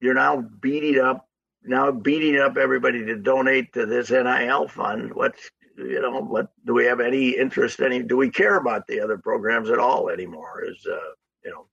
You're 0.00 0.14
now 0.14 0.40
beating 0.60 1.00
up 1.00 1.28
now 1.62 1.92
beating 1.92 2.40
up 2.40 2.56
everybody 2.56 3.04
to 3.04 3.16
donate 3.16 3.72
to 3.74 3.86
this 3.86 4.10
nil 4.10 4.66
fund. 4.66 5.14
What's 5.14 5.48
you 5.78 6.02
know 6.02 6.22
what 6.22 6.48
do 6.66 6.74
we 6.74 6.86
have 6.86 6.98
any 6.98 7.30
interest 7.30 7.80
any 7.80 8.02
do 8.02 8.16
we 8.16 8.30
care 8.30 8.56
about 8.56 8.88
the 8.88 9.00
other 9.00 9.16
programs 9.16 9.70
at 9.70 9.78
all 9.78 10.10
anymore? 10.10 10.64
Is 10.66 10.84
uh 10.90 11.12
you 11.44 11.52
know 11.52 11.66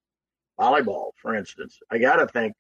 volleyball 0.60 1.14
for 1.18 1.34
instance. 1.34 1.80
I 1.90 1.98
gotta 1.98 2.28
think 2.28 2.54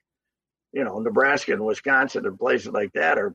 you 0.73 0.83
know 0.83 0.99
nebraska 0.99 1.53
and 1.53 1.65
wisconsin 1.65 2.25
and 2.25 2.39
places 2.39 2.71
like 2.71 2.91
that 2.93 3.17
are 3.17 3.33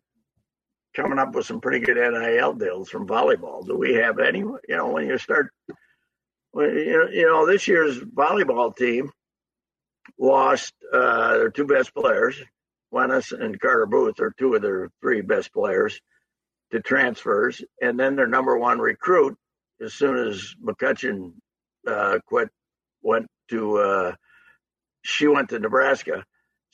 coming 0.95 1.19
up 1.19 1.35
with 1.35 1.47
some 1.47 1.61
pretty 1.61 1.85
good 1.85 1.97
nil 1.97 2.55
deals 2.55 2.89
from 2.89 3.07
volleyball 3.07 3.67
do 3.67 3.77
we 3.77 3.95
have 3.95 4.19
any 4.19 4.39
you 4.39 4.61
know 4.69 4.89
when 4.89 5.07
you 5.07 5.19
start 5.19 5.51
when 6.53 6.71
you 6.77 6.93
know, 6.93 7.09
you 7.11 7.27
know 7.27 7.47
this 7.47 7.69
year's 7.69 7.99
volleyball 7.99 8.75
team 8.75 9.11
lost 10.19 10.73
uh 10.93 11.37
their 11.37 11.51
two 11.51 11.67
best 11.67 11.95
players 11.95 12.43
Wenaas 12.93 13.33
and 13.39 13.61
Carter 13.61 13.87
Booth 13.87 14.21
are 14.21 14.33
two 14.39 14.55
of 14.55 14.63
their 14.63 14.89
three 15.01 15.21
best 15.21 15.53
players 15.53 16.01
to 16.71 16.81
transfers, 16.81 17.63
and 17.81 17.99
then 17.99 18.17
their 18.17 18.27
number 18.27 18.57
one 18.59 18.79
recruit, 18.79 19.37
as 19.81 19.95
soon 19.95 20.17
as 20.17 20.55
McCutcheon 20.63 21.33
uh, 21.87 22.19
quit, 22.27 22.49
went 23.03 23.27
to 23.51 23.79
uh, 23.79 24.15
she 25.03 25.27
went 25.29 25.51
to 25.51 25.59
Nebraska. 25.59 26.25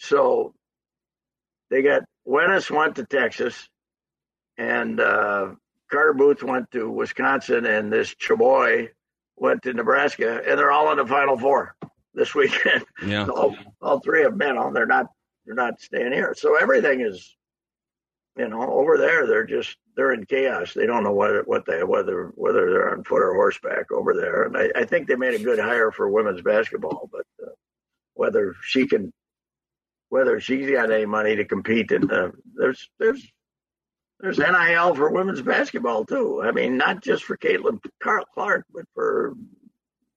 So 0.02 0.52
they 1.70 1.80
got 1.82 2.02
Wenaas 2.26 2.70
went 2.70 2.96
to 2.96 3.04
Texas, 3.06 3.68
and 4.58 4.98
uh, 4.98 5.50
Carter 5.90 6.12
Booth 6.12 6.42
went 6.42 6.70
to 6.72 6.90
Wisconsin, 6.90 7.66
and 7.66 7.92
this 7.92 8.14
Chaboy 8.16 8.88
went 9.36 9.62
to 9.62 9.72
Nebraska, 9.72 10.42
and 10.46 10.58
they're 10.58 10.72
all 10.72 10.90
in 10.90 10.98
the 10.98 11.06
Final 11.06 11.38
Four 11.38 11.76
this 12.14 12.34
weekend 12.34 12.84
Yeah. 13.06 13.26
all, 13.28 13.56
all 13.80 14.00
three 14.00 14.24
of 14.24 14.36
them, 14.36 14.48
you 14.48 14.54
know, 14.54 14.72
they're 14.72 14.86
not 14.86 15.06
they're 15.46 15.54
not 15.54 15.80
staying 15.80 16.12
here. 16.12 16.34
So 16.36 16.56
everything 16.56 17.00
is, 17.00 17.36
you 18.36 18.48
know, 18.48 18.62
over 18.70 18.98
there. 18.98 19.26
They're 19.26 19.46
just 19.46 19.76
they're 19.96 20.12
in 20.12 20.26
chaos. 20.26 20.74
They 20.74 20.86
don't 20.86 21.04
know 21.04 21.12
what 21.12 21.46
what 21.46 21.64
they 21.64 21.84
whether 21.84 22.32
whether 22.34 22.70
they're 22.70 22.90
on 22.90 23.04
foot 23.04 23.22
or 23.22 23.34
horseback 23.34 23.92
over 23.92 24.14
there. 24.14 24.42
And 24.44 24.56
I, 24.56 24.68
I 24.80 24.84
think 24.84 25.06
they 25.06 25.14
made 25.16 25.34
a 25.40 25.44
good 25.44 25.60
hire 25.60 25.92
for 25.92 26.08
women's 26.08 26.42
basketball, 26.42 27.08
but 27.12 27.26
uh, 27.42 27.50
whether 28.14 28.54
she 28.62 28.86
can 28.86 29.12
whether 30.12 30.38
she's 30.38 30.70
got 30.70 30.92
any 30.92 31.06
money 31.06 31.34
to 31.34 31.42
compete 31.42 31.90
in 31.90 32.02
the 32.02 32.34
there's 32.54 32.90
there's 32.98 33.26
there's 34.20 34.36
NIL 34.36 34.94
for 34.94 35.10
women's 35.10 35.40
basketball 35.40 36.04
too. 36.04 36.42
I 36.44 36.52
mean, 36.52 36.76
not 36.76 37.02
just 37.02 37.24
for 37.24 37.38
Caitlin 37.38 37.80
Clark, 37.98 38.66
but 38.74 38.84
for 38.92 39.32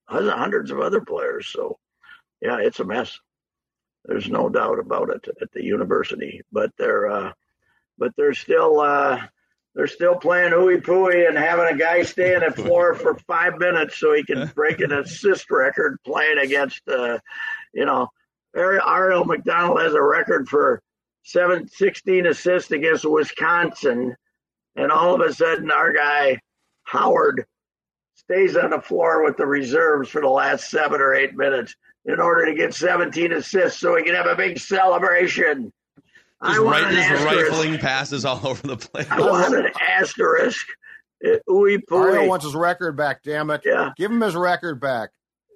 hundreds 0.06 0.70
of 0.70 0.82
other 0.82 1.00
players. 1.00 1.48
So, 1.48 1.80
yeah, 2.42 2.58
it's 2.60 2.82
a 2.82 2.84
mess. 2.84 3.18
There's 4.04 4.28
no 4.28 4.50
doubt 4.50 4.80
about 4.80 5.12
it 5.12 5.30
at 5.42 5.54
the 5.54 5.64
university, 5.64 6.42
but 6.52 6.72
they're 6.78 7.10
uh, 7.10 7.32
but 7.98 8.12
they're 8.18 8.34
still 8.34 8.82
uh, 8.82 9.22
they're 9.76 9.88
still 9.88 10.18
playing 10.18 10.52
ooey 10.52 10.82
pooey 10.82 11.26
and 11.26 11.38
having 11.38 11.74
a 11.74 11.78
guy 11.78 12.04
stay 12.04 12.36
on 12.36 12.42
the 12.42 12.52
floor 12.52 12.96
for 12.96 13.18
five 13.28 13.60
minutes 13.60 13.98
so 13.98 14.12
he 14.12 14.26
can 14.26 14.52
break 14.56 14.82
an 14.82 14.92
assist 14.92 15.50
record 15.50 16.00
playing 16.06 16.40
against 16.40 16.82
uh, 16.90 17.18
you 17.74 17.86
know 17.86 18.10
Arriel 18.56 19.26
McDonald 19.26 19.82
has 19.82 19.94
a 19.94 20.02
record 20.02 20.48
for 20.48 20.82
seven, 21.24 21.68
16 21.68 22.26
assists 22.28 22.72
against 22.72 23.06
Wisconsin, 23.06 24.16
and 24.76 24.92
all 24.92 25.14
of 25.16 25.22
a 25.22 25.34
sudden 25.34 25.72
our 25.72 25.92
guy 25.94 26.40
Howard 26.84 27.46
stays 28.16 28.56
on 28.56 28.70
the 28.72 28.82
floor 28.82 29.24
with 29.24 29.38
the 29.38 29.46
reserves 29.46 30.10
for 30.10 30.22
the 30.22 30.30
last 30.30 30.70
seven 30.70 31.02
or 31.02 31.14
eight 31.14 31.36
minutes 31.36 31.76
in 32.06 32.20
order 32.20 32.46
to 32.46 32.54
get 32.56 32.74
17 32.74 33.34
assists 33.34 33.80
so 33.80 33.96
he 33.96 34.04
can 34.04 34.16
have 34.16 34.28
a 34.28 34.36
big 34.36 34.60
celebration. 34.60 35.72
I 36.42 36.50
Just, 36.54 36.64
want 36.64 36.84
right, 36.86 36.94
just 36.94 37.26
rifling 37.26 37.78
passes 37.80 38.26
all 38.26 38.46
over 38.46 38.66
the 38.68 38.78
place. 38.78 39.08
I 39.10 39.20
want 39.20 39.56
an 39.56 39.70
asterisk. 39.90 40.66
Uh, 41.26 41.38
Ooey 41.50 41.80
Mario 41.90 42.24
pooey. 42.24 42.28
wants 42.28 42.46
his 42.46 42.54
record 42.54 42.96
back 42.98 43.24
damn 43.24 43.50
it 43.50 43.62
Yeah. 43.66 43.92
give 43.98 44.12
him 44.12 44.22
his 44.22 44.36
record 44.36 44.80
back 44.80 45.10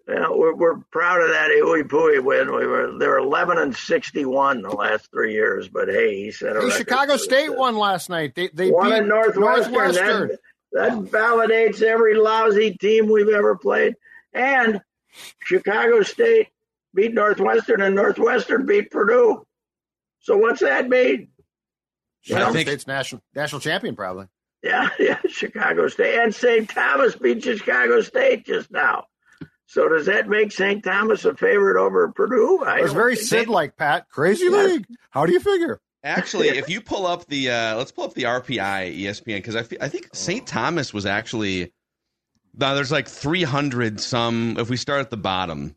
Yeah, 0.10 0.26
we're, 0.32 0.56
we're 0.56 0.78
proud 0.92 1.22
of 1.22 1.30
that 1.30 1.52
Ooey 1.52 1.84
Pooey 1.84 2.24
win. 2.24 2.48
We 2.56 2.66
were 2.66 2.98
they 2.98 3.06
were 3.08 3.20
11 3.20 3.60
and 3.60 3.76
61 3.76 4.64
the 4.64 4.70
last 4.70 5.12
three 5.12 5.34
years, 5.34 5.68
but 5.70 5.88
hey, 5.88 6.24
he 6.24 6.32
set 6.32 6.58
a 6.58 6.62
hey, 6.62 6.70
chicago 6.72 7.16
state 7.16 7.56
won 7.56 7.78
last 7.78 8.10
night 8.10 8.34
they 8.34 8.50
they 8.54 8.72
One 8.72 8.90
beat 8.90 8.98
in 8.98 9.08
Northwestern. 9.08 9.72
northwestern 9.74 10.30
That, 10.30 10.40
that 10.72 11.12
validates 11.12 11.82
every 11.84 12.16
lousy 12.16 12.74
team 12.78 13.08
we've 13.12 13.30
ever 13.30 13.56
played. 13.56 13.96
And 14.34 14.82
Chicago 15.44 16.02
State 16.02 16.48
beat 16.96 17.14
Northwestern, 17.14 17.82
and 17.82 17.96
Northwestern 17.96 18.66
beat 18.66 18.90
Purdue. 18.90 19.46
So 20.22 20.38
what's 20.38 20.62
that 20.62 20.90
mean? 20.90 21.30
chicago 22.22 22.52
think- 22.52 22.68
state's 22.68 22.88
national 22.88 23.22
national 23.36 23.62
champion 23.62 23.96
probably 23.96 24.26
Yeah, 24.64 24.90
yeah, 25.00 25.20
Chicago 25.30 25.88
State 25.88 26.20
and 26.20 26.34
St. 26.34 26.68
Thomas 26.68 27.16
beat 27.16 27.44
Chicago 27.44 28.02
State 28.02 28.46
just 28.46 28.72
now. 28.72 29.06
So 29.72 29.88
does 29.88 30.08
that 30.08 30.28
make 30.28 30.52
St. 30.52 30.84
Thomas 30.84 31.26
a 31.26 31.36
favorite 31.36 31.80
over 31.80 32.12
Purdue? 32.12 32.64
I 32.66 32.80
it 32.80 32.84
was 32.84 32.94
very 32.94 33.16
think- 33.16 33.28
sid 33.28 33.48
like 33.50 33.78
pat 33.78 34.10
crazy 34.10 34.46
Yeah. 34.46 34.64
league 34.64 34.86
how 35.12 35.26
do 35.28 35.32
you 35.34 35.40
figure 35.40 35.80
Actually, 36.04 36.48
if 36.58 36.70
you 36.70 36.82
pull 36.82 37.06
up 37.06 37.26
the 37.28 37.52
uh, 37.52 37.76
let's 37.78 37.92
pull 37.92 38.06
up 38.06 38.14
the 38.16 38.24
RPI 38.24 39.00
ESPN 39.02 39.36
because 39.38 39.56
I 39.56 39.64
think 39.64 40.10
St. 40.14 40.48
Thomas 40.48 40.92
was 40.94 41.06
actually 41.06 41.72
Now 42.58 42.74
there's 42.74 42.92
like 42.92 43.08
300 43.08 44.00
some. 44.00 44.56
If 44.58 44.70
we 44.70 44.78
start 44.78 45.02
at 45.02 45.10
the 45.12 45.18
bottom, 45.18 45.76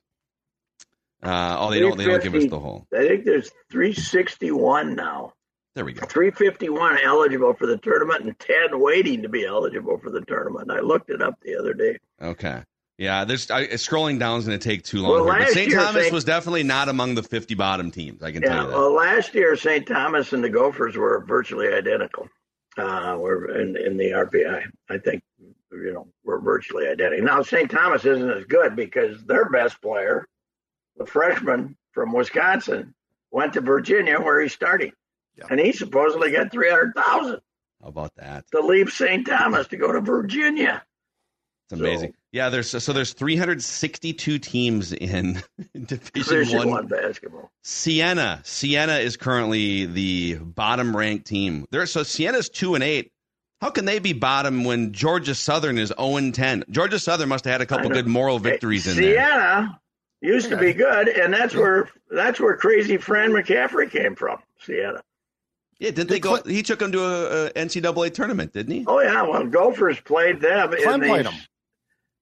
uh, 1.23 1.57
oh, 1.59 1.71
they 1.71 1.81
don't. 1.81 1.99
They 1.99 2.07
don't 2.07 2.23
give 2.23 2.35
us 2.35 2.47
the 2.47 2.59
whole. 2.59 2.87
I 2.95 3.07
think 3.07 3.25
there's 3.25 3.51
361 3.71 4.95
now. 4.95 5.33
There 5.75 5.85
we 5.85 5.93
go. 5.93 6.07
351 6.07 6.99
eligible 7.03 7.55
for 7.55 7.67
the 7.67 7.79
tournament 7.79 8.23
and 8.25 8.39
10 8.39 8.79
waiting 8.81 9.23
to 9.23 9.29
be 9.29 9.45
eligible 9.45 9.99
for 9.99 10.11
the 10.11 10.21
tournament. 10.23 10.71
I 10.71 10.81
looked 10.81 11.11
it 11.11 11.21
up 11.23 11.35
the 11.43 11.57
other 11.59 11.75
day. 11.75 11.99
Okay. 12.21 12.63
Yeah, 12.99 13.25
there's 13.25 13.51
I, 13.51 13.67
scrolling 13.69 14.19
down 14.19 14.39
is 14.39 14.47
going 14.47 14.59
to 14.59 14.69
take 14.69 14.85
too 14.85 15.01
long. 15.03 15.13
Well, 15.13 15.25
here, 15.35 15.45
but 15.45 15.49
St. 15.53 15.73
Thomas 15.73 16.03
St. 16.03 16.13
was 16.13 16.25
definitely 16.25 16.63
not 16.63 16.89
among 16.89 17.15
the 17.15 17.23
50 17.23 17.55
bottom 17.55 17.91
teams. 17.91 18.23
I 18.23 18.31
can 18.33 18.43
Yeah, 18.43 18.49
tell 18.51 18.65
you 18.65 18.71
that. 18.71 18.77
well, 18.77 18.93
last 18.93 19.35
year 19.35 19.57
St. 19.57 19.87
Thomas 19.87 20.33
and 20.33 20.45
the 20.45 20.51
Gophers 20.51 20.97
were 20.97 21.25
virtually 21.27 21.69
identical. 21.73 22.29
Uh, 22.79 23.17
were 23.21 23.61
in, 23.61 23.77
in 23.77 23.97
the 23.99 24.11
RPI. 24.13 24.63
I 24.89 24.99
think 24.99 25.23
you 25.73 25.93
know 25.93 26.09
we're 26.25 26.41
virtually 26.41 26.87
identical. 26.87 27.25
Now 27.25 27.43
St. 27.43 27.71
Thomas 27.71 28.05
isn't 28.05 28.31
as 28.31 28.45
good 28.45 28.77
because 28.77 29.23
their 29.25 29.47
best 29.51 29.81
player, 29.83 30.27
the 30.97 31.05
freshman 31.05 31.77
from 31.93 32.13
Wisconsin, 32.15 32.95
went 33.31 33.53
to 33.55 33.61
Virginia 33.61 34.19
where 34.21 34.41
he's 34.41 34.55
starting, 34.55 34.93
Yeah. 35.37 35.47
and 35.51 35.61
he 35.61 35.73
supposedly 35.73 36.31
got 36.33 36.51
three 36.51 36.71
hundred 36.71 36.95
thousand 36.95 37.41
How 37.83 37.89
about 37.89 38.15
that? 38.17 38.45
to 38.53 38.61
leave 38.61 38.91
St. 38.91 39.27
Thomas 39.27 39.67
to 39.69 39.77
go 39.77 39.93
to 39.93 40.01
Virginia. 40.01 40.83
It's 41.73 41.81
amazing. 41.81 42.11
So- 42.13 42.17
yeah, 42.33 42.49
there's 42.49 42.71
so 42.83 42.93
there's 42.95 43.13
362 43.13 44.39
teams 44.39 44.93
in 44.93 45.43
Division 45.75 46.11
Division 46.15 46.59
One. 46.59 46.71
one 46.71 46.87
basketball. 46.87 47.51
Siena, 47.63 48.41
Siena 48.45 48.95
is 48.95 49.17
currently 49.19 49.85
the 49.87 50.37
bottom 50.37 50.97
ranked 50.97 51.27
team. 51.27 51.67
There, 51.71 51.85
so 51.87 52.03
Siena's 52.03 52.49
two 52.49 52.75
and 52.75 52.83
eight. 52.83 53.13
How 53.61 53.71
can 53.71 53.85
they 53.85 53.99
be 54.01 54.13
bottom 54.13 54.65
when 54.65 54.93
Georgia 54.93 55.35
Southern 55.37 55.79
is 55.79 55.93
0 55.97 56.17
and 56.17 56.35
10? 56.35 56.65
Georgia 56.71 56.99
Southern 56.99 57.29
must 57.29 57.45
have 57.45 57.53
had 57.53 57.61
a 57.61 57.67
couple 57.67 57.91
good 57.91 58.09
moral 58.09 58.39
victories 58.41 58.89
in 58.89 58.97
there. 58.97 59.15
Siena 59.15 59.81
used 60.21 60.49
to 60.49 60.57
be 60.57 60.73
good, 60.73 61.09
and 61.09 61.33
that's 61.33 61.55
where 61.55 61.89
that's 62.11 62.41
where 62.41 62.57
crazy 62.57 62.97
Fran 62.97 63.31
McCaffery 63.31 63.91
came 63.91 64.15
from. 64.17 64.39
Siena. 64.59 65.03
Yeah, 65.79 65.91
didn't 65.91 66.09
they 66.11 66.19
go? 66.21 66.41
He 66.43 66.63
took 66.63 66.79
them 66.79 66.93
to 66.93 67.05
a, 67.05 67.47
a 67.47 67.51
NCAA 67.53 68.15
tournament, 68.15 68.53
didn't 68.53 68.73
he? 68.73 68.85
Oh 68.87 69.01
yeah, 69.01 69.23
well 69.23 69.45
Gophers 69.47 70.01
played 70.01 70.41
them. 70.41 70.73
in 70.73 70.83
Clem 70.83 71.01
the, 71.01 71.07
played 71.09 71.27
'em. 71.27 71.35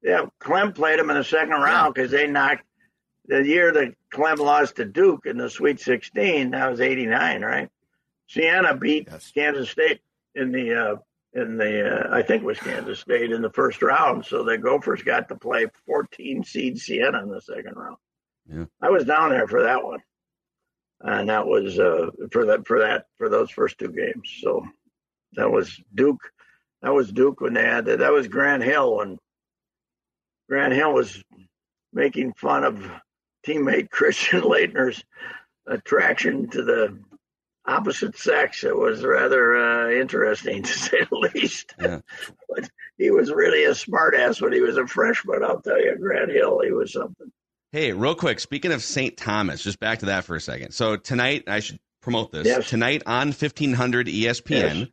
Yeah, 0.02 0.26
Clem 0.38 0.72
played 0.72 0.98
them 0.98 1.10
in 1.10 1.16
the 1.16 1.24
second 1.24 1.50
round 1.50 1.94
because 1.94 2.10
they 2.10 2.26
knocked 2.26 2.64
the 3.26 3.46
year 3.46 3.70
that 3.72 3.94
Clem 4.10 4.38
lost 4.38 4.76
to 4.76 4.84
Duke 4.84 5.26
in 5.26 5.36
the 5.36 5.50
Sweet 5.50 5.78
16. 5.80 6.50
That 6.52 6.70
was 6.70 6.80
'89, 6.80 7.42
right? 7.42 7.68
Siena 8.28 8.74
beat 8.76 9.08
Yes. 9.10 9.30
Kansas 9.34 9.70
State 9.70 10.00
in 10.34 10.52
the 10.52 10.74
uh, 10.74 10.96
in 11.34 11.58
the 11.58 12.06
uh, 12.08 12.14
I 12.16 12.22
think 12.22 12.42
it 12.42 12.46
was 12.46 12.58
Kansas 12.58 13.00
State 13.00 13.30
in 13.32 13.42
the 13.42 13.50
first 13.50 13.82
round. 13.82 14.24
So 14.24 14.42
the 14.44 14.56
Gophers 14.56 15.02
got 15.02 15.28
to 15.28 15.36
play 15.36 15.66
14 15.86 16.44
seed 16.44 16.78
Siena 16.78 17.22
in 17.22 17.28
the 17.30 17.40
second 17.42 17.74
round. 17.76 17.96
Yeah. 18.48 18.64
I 18.80 18.90
was 18.90 19.04
down 19.04 19.30
there 19.30 19.46
for 19.46 19.62
that 19.64 19.84
one, 19.84 20.00
and 21.00 21.28
that 21.28 21.46
was 21.46 21.78
uh, 21.78 22.06
for 22.32 22.46
that 22.46 22.66
for 22.66 22.80
that 22.80 23.06
for 23.18 23.28
those 23.28 23.50
first 23.50 23.78
two 23.78 23.88
games. 23.92 24.32
So 24.40 24.64
that 25.34 25.50
was 25.50 25.78
Duke. 25.94 26.22
That 26.82 26.94
was 26.94 27.12
Duke 27.12 27.40
when 27.42 27.52
they 27.54 27.64
had 27.64 27.84
that. 27.84 27.98
That 27.98 28.12
was 28.12 28.28
Grant 28.28 28.62
Hill 28.62 28.96
when 28.96 29.18
Grant 30.50 30.72
Hill 30.74 30.92
was 30.92 31.22
making 31.92 32.32
fun 32.34 32.64
of 32.64 32.84
teammate 33.46 33.90
Christian 33.90 34.40
Laettner's 34.42 35.02
attraction 35.66 36.48
to 36.50 36.62
the 36.64 36.98
opposite 37.66 38.18
sex. 38.18 38.64
It 38.64 38.76
was 38.76 39.04
rather 39.04 39.56
uh, 39.56 39.90
interesting 39.92 40.62
to 40.64 40.72
say 40.72 40.98
the 41.10 41.30
least. 41.34 41.72
Yeah. 41.80 42.00
but 42.48 42.68
he 42.98 43.10
was 43.10 43.30
really 43.30 43.64
a 43.64 43.70
smartass 43.70 44.40
when 44.40 44.52
he 44.52 44.60
was 44.60 44.76
a 44.76 44.86
freshman. 44.86 45.44
I'll 45.44 45.60
tell 45.60 45.80
you, 45.80 45.96
Grant 45.96 46.30
Hill, 46.32 46.60
he 46.64 46.72
was 46.72 46.92
something. 46.92 47.30
Hey, 47.72 47.92
real 47.92 48.16
quick, 48.16 48.40
speaking 48.40 48.72
of 48.72 48.82
St. 48.82 49.16
Thomas, 49.16 49.62
just 49.62 49.78
back 49.78 50.00
to 50.00 50.06
that 50.06 50.24
for 50.24 50.34
a 50.34 50.40
second. 50.40 50.72
So 50.72 50.96
tonight, 50.96 51.44
I 51.46 51.60
should 51.60 51.78
promote 52.02 52.32
this. 52.32 52.44
Yes. 52.46 52.68
Tonight 52.68 53.04
on 53.06 53.28
E 53.28 53.30
1500 53.30 54.08
ESPN, 54.08 54.78
Yes. 54.80 54.88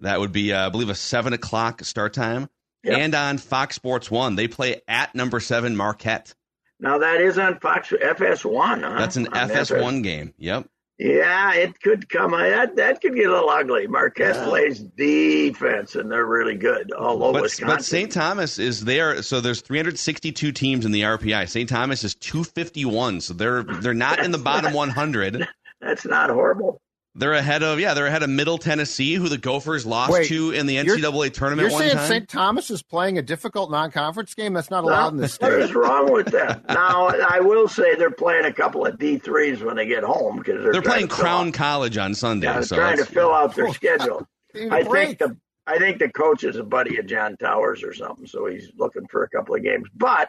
that 0.00 0.20
would 0.20 0.30
be, 0.30 0.52
uh, 0.52 0.66
I 0.66 0.68
believe, 0.68 0.90
a 0.90 0.94
7 0.94 1.32
o'clock 1.32 1.82
start 1.84 2.12
time. 2.12 2.48
Yep. 2.84 2.98
And 2.98 3.14
on 3.14 3.38
Fox 3.38 3.76
Sports 3.76 4.10
1, 4.10 4.34
they 4.36 4.48
play 4.48 4.80
at 4.88 5.14
number 5.14 5.38
7 5.40 5.76
Marquette. 5.76 6.34
Now 6.80 6.98
that 6.98 7.20
is 7.20 7.38
on 7.38 7.60
Fox 7.60 7.90
FS1. 7.90 8.82
Huh? 8.82 8.98
That's 8.98 9.16
an 9.16 9.28
On 9.28 9.48
FS1 9.50 10.02
game. 10.02 10.34
Yep. 10.38 10.68
Yeah, 10.98 11.54
it 11.54 11.80
could 11.80 12.08
come. 12.08 12.34
Uh, 12.34 12.42
that 12.42 12.76
that 12.76 13.00
could 13.00 13.14
get 13.16 13.26
a 13.26 13.32
little 13.32 13.48
ugly. 13.48 13.86
Marquette 13.88 14.36
Yeah. 14.36 14.44
plays 14.48 14.80
defense, 14.80 15.94
and 15.96 16.10
they're 16.12 16.26
really 16.26 16.54
good. 16.54 16.92
Although 16.92 17.32
But, 17.32 17.42
Wisconsin, 17.42 17.76
but 17.76 17.84
St. 17.84 18.12
Thomas 18.12 18.58
is 18.58 18.84
there. 18.84 19.20
So 19.22 19.40
there's 19.40 19.62
362 19.62 20.52
teams 20.52 20.84
in 20.84 20.92
the 20.92 21.02
RPI. 21.02 21.46
St. 21.48 21.68
Thomas 21.68 22.04
is 22.04 22.14
251. 22.16 23.20
So 23.20 23.34
they're 23.34 23.62
they're 23.64 23.94
not 23.94 24.20
in 24.24 24.30
the 24.32 24.38
bottom 24.38 24.72
100. 24.74 25.48
that's 25.80 26.04
not 26.04 26.30
horrible. 26.30 26.80
They're 27.14 27.34
ahead 27.34 27.62
of 27.62 27.78
yeah. 27.78 27.92
They're 27.92 28.06
ahead 28.06 28.22
of 28.22 28.30
Middle 28.30 28.56
Tennessee, 28.56 29.14
who 29.14 29.28
the 29.28 29.36
Gophers 29.36 29.84
lost 29.84 30.12
Wait, 30.12 30.28
to 30.28 30.52
in 30.52 30.64
the 30.66 30.74
you're- 30.76 30.98
NCAA 30.98 31.30
tournament 31.34 31.68
You're 31.70 31.78
one 31.78 31.82
saying. 31.90 31.98
St. 32.08 32.28
Thomas 32.28 32.70
is 32.70 32.82
playing 32.82 33.18
a 33.18 33.22
difficult 33.22 33.70
non-conference 33.70 34.34
game? 34.34 34.54
That's 34.54 34.70
not 34.70 34.84
allowed 34.84 35.12
in 35.12 35.18
the 35.18 35.28
state. 35.28 35.50
What 35.50 35.60
is 35.60 35.74
wrong 35.74 36.10
with 36.10 36.28
that? 36.28 36.64
now, 36.68 37.08
I 37.08 37.40
will 37.40 37.68
say 37.68 37.94
they're 37.96 38.10
playing 38.10 38.46
a 38.46 38.52
couple 38.52 38.86
of 38.86 38.98
D 38.98 39.18
threes 39.18 39.62
when 39.62 39.76
they 39.76 39.84
get 39.86 40.04
home 40.04 40.38
because 40.38 40.62
they're, 40.62 40.72
They're 40.72 40.80
playing 40.82 41.08
Crown 41.08 41.48
out- 41.48 41.54
College 41.54 41.98
on 41.98 42.14
Sunday. 42.14 42.46
Yeah, 42.46 42.54
they're 42.54 42.62
so 42.62 42.76
trying 42.76 42.96
to 42.96 43.04
fill 43.04 43.34
out 43.34 43.54
their 43.54 43.70
schedule. 43.74 44.26
Need 44.54 44.68
a 44.72 44.74
I 44.74 44.82
break. 44.82 45.18
think 45.18 45.18
the 45.18 45.36
I 45.66 45.78
think 45.78 45.98
the 45.98 46.08
coach 46.08 46.44
is 46.44 46.56
a 46.56 46.64
buddy 46.64 46.96
of 46.96 47.06
John 47.06 47.36
Tauer's 47.36 47.82
or 47.84 47.92
something, 47.94 48.26
so 48.26 48.46
he's 48.46 48.70
looking 48.76 49.06
for 49.06 49.22
a 49.22 49.28
couple 49.28 49.54
of 49.54 49.62
games. 49.62 49.86
But 49.94 50.28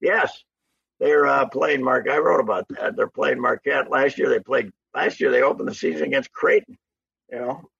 yes, 0.00 0.42
they're 1.00 1.26
uh, 1.26 1.46
playing 1.46 1.82
Mark. 1.82 2.08
I 2.10 2.18
wrote 2.18 2.40
about 2.40 2.66
that. 2.70 2.96
They're 2.96 3.08
playing 3.08 3.40
Marquette. 3.40 3.90
Last 3.90 4.18
year 4.18 4.28
they 4.28 4.40
played. 4.40 4.72
Last 4.96 5.20
year 5.20 5.30
they 5.30 5.42
opened 5.42 5.68
the 5.68 5.74
season 5.74 6.06
against 6.06 6.32
Creighton. 6.32 6.78
You 7.30 7.38
know, 7.38 7.70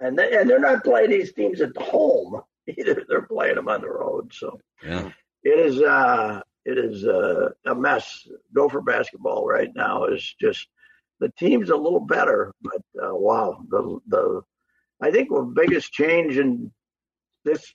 and 0.00 0.18
they, 0.18 0.36
and 0.36 0.50
they're 0.50 0.58
not 0.58 0.82
playing 0.82 1.10
these 1.10 1.32
teams 1.32 1.60
at 1.60 1.76
home 1.76 2.42
either. 2.66 3.04
They're 3.08 3.22
playing 3.22 3.54
them 3.54 3.68
on 3.68 3.80
the 3.80 3.88
road. 3.88 4.32
So 4.34 4.60
yeah. 4.84 5.10
it 5.44 5.58
is 5.58 5.80
uh 5.80 6.42
it 6.64 6.78
is 6.78 7.06
uh, 7.06 7.50
a 7.66 7.74
mess. 7.74 8.26
Gopher 8.54 8.80
basketball 8.80 9.46
right 9.46 9.70
now 9.74 10.06
is 10.06 10.34
just 10.40 10.66
the 11.20 11.30
team's 11.38 11.70
a 11.70 11.76
little 11.76 12.00
better, 12.00 12.52
but 12.60 12.82
uh, 13.00 13.14
wow, 13.14 13.62
the 13.68 14.00
the 14.08 14.42
I 15.00 15.10
think 15.10 15.28
the 15.28 15.42
biggest 15.42 15.92
change 15.92 16.38
in 16.38 16.72
this 17.44 17.72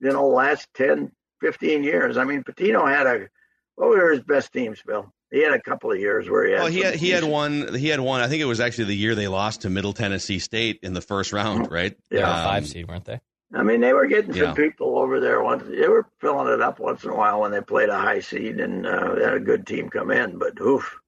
you 0.00 0.12
know 0.12 0.28
last 0.28 0.68
10, 0.74 1.10
15 1.40 1.84
years. 1.84 2.16
I 2.16 2.24
mean, 2.24 2.42
Pitino 2.42 2.86
had 2.86 3.06
a 3.06 3.28
what 3.76 3.90
were 3.90 4.12
his 4.12 4.22
best 4.22 4.52
teams, 4.52 4.82
Bill? 4.86 5.10
He 5.32 5.42
had 5.42 5.54
a 5.54 5.60
couple 5.62 5.90
of 5.90 5.98
years 5.98 6.28
where 6.28 6.44
he 6.46 6.52
had. 6.52 6.58
Well, 6.60 6.70
he 6.70 6.80
had, 6.80 6.94
he 6.94 7.08
had 7.10 7.24
one. 7.24 7.74
He 7.74 7.88
had 7.88 8.00
one. 8.00 8.20
I 8.20 8.28
think 8.28 8.42
it 8.42 8.46
was 8.46 8.60
actually 8.60 8.84
the 8.84 8.96
year 8.96 9.14
they 9.14 9.28
lost 9.28 9.62
to 9.62 9.70
Middle 9.70 9.94
Tennessee 9.94 10.38
State 10.38 10.80
in 10.82 10.92
the 10.92 11.00
first 11.00 11.32
round, 11.32 11.70
right? 11.70 11.96
Yeah. 12.10 12.28
Um, 12.30 12.44
five 12.44 12.66
seed, 12.68 12.86
weren't 12.86 13.06
they? 13.06 13.18
I 13.54 13.62
mean, 13.62 13.80
they 13.80 13.92
were 13.94 14.06
getting 14.06 14.34
Yeah. 14.34 14.44
some 14.44 14.54
people 14.56 14.98
over 14.98 15.20
there. 15.20 15.42
Once 15.42 15.64
they 15.68 15.88
were 15.88 16.06
filling 16.20 16.52
it 16.52 16.60
up 16.60 16.78
once 16.78 17.02
in 17.04 17.10
a 17.10 17.14
while 17.16 17.40
when 17.40 17.50
they 17.50 17.60
played 17.62 17.88
a 17.88 17.98
high 17.98 18.20
seed 18.20 18.60
and 18.60 18.86
uh, 18.86 19.14
they 19.14 19.24
had 19.24 19.34
a 19.34 19.40
good 19.40 19.66
team 19.66 19.88
come 19.88 20.10
in. 20.10 20.38
But 20.38 20.60
oof, 20.60 20.98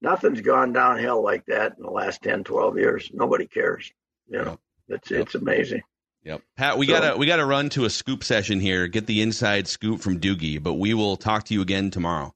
nothing's 0.00 0.40
gone 0.40 0.72
downhill 0.72 1.22
like 1.22 1.44
that 1.46 1.74
in 1.76 1.82
the 1.84 1.90
last 1.90 2.22
10, 2.22 2.44
12 2.44 2.78
years. 2.78 3.10
Nobody 3.12 3.46
cares. 3.46 3.92
You 4.28 4.38
know, 4.44 4.58
it's 4.88 5.10
Yep. 5.10 5.20
it's 5.22 5.34
amazing. 5.34 5.82
Yep. 6.24 6.42
Pat, 6.56 6.78
we 6.78 6.86
So- 6.86 6.92
gotta 6.92 7.16
we 7.18 7.26
gotta 7.26 7.44
run 7.44 7.68
to 7.70 7.84
a 7.84 7.90
scoop 7.90 8.22
session 8.24 8.60
here. 8.60 8.86
Get 8.88 9.06
the 9.06 9.20
inside 9.22 9.66
scoop 9.68 10.00
from 10.00 10.20
Doogie, 10.20 10.62
but 10.62 10.74
we 10.74 10.94
will 10.94 11.16
talk 11.16 11.44
to 11.44 11.54
you 11.54 11.62
again 11.62 11.90
tomorrow. 11.90 12.34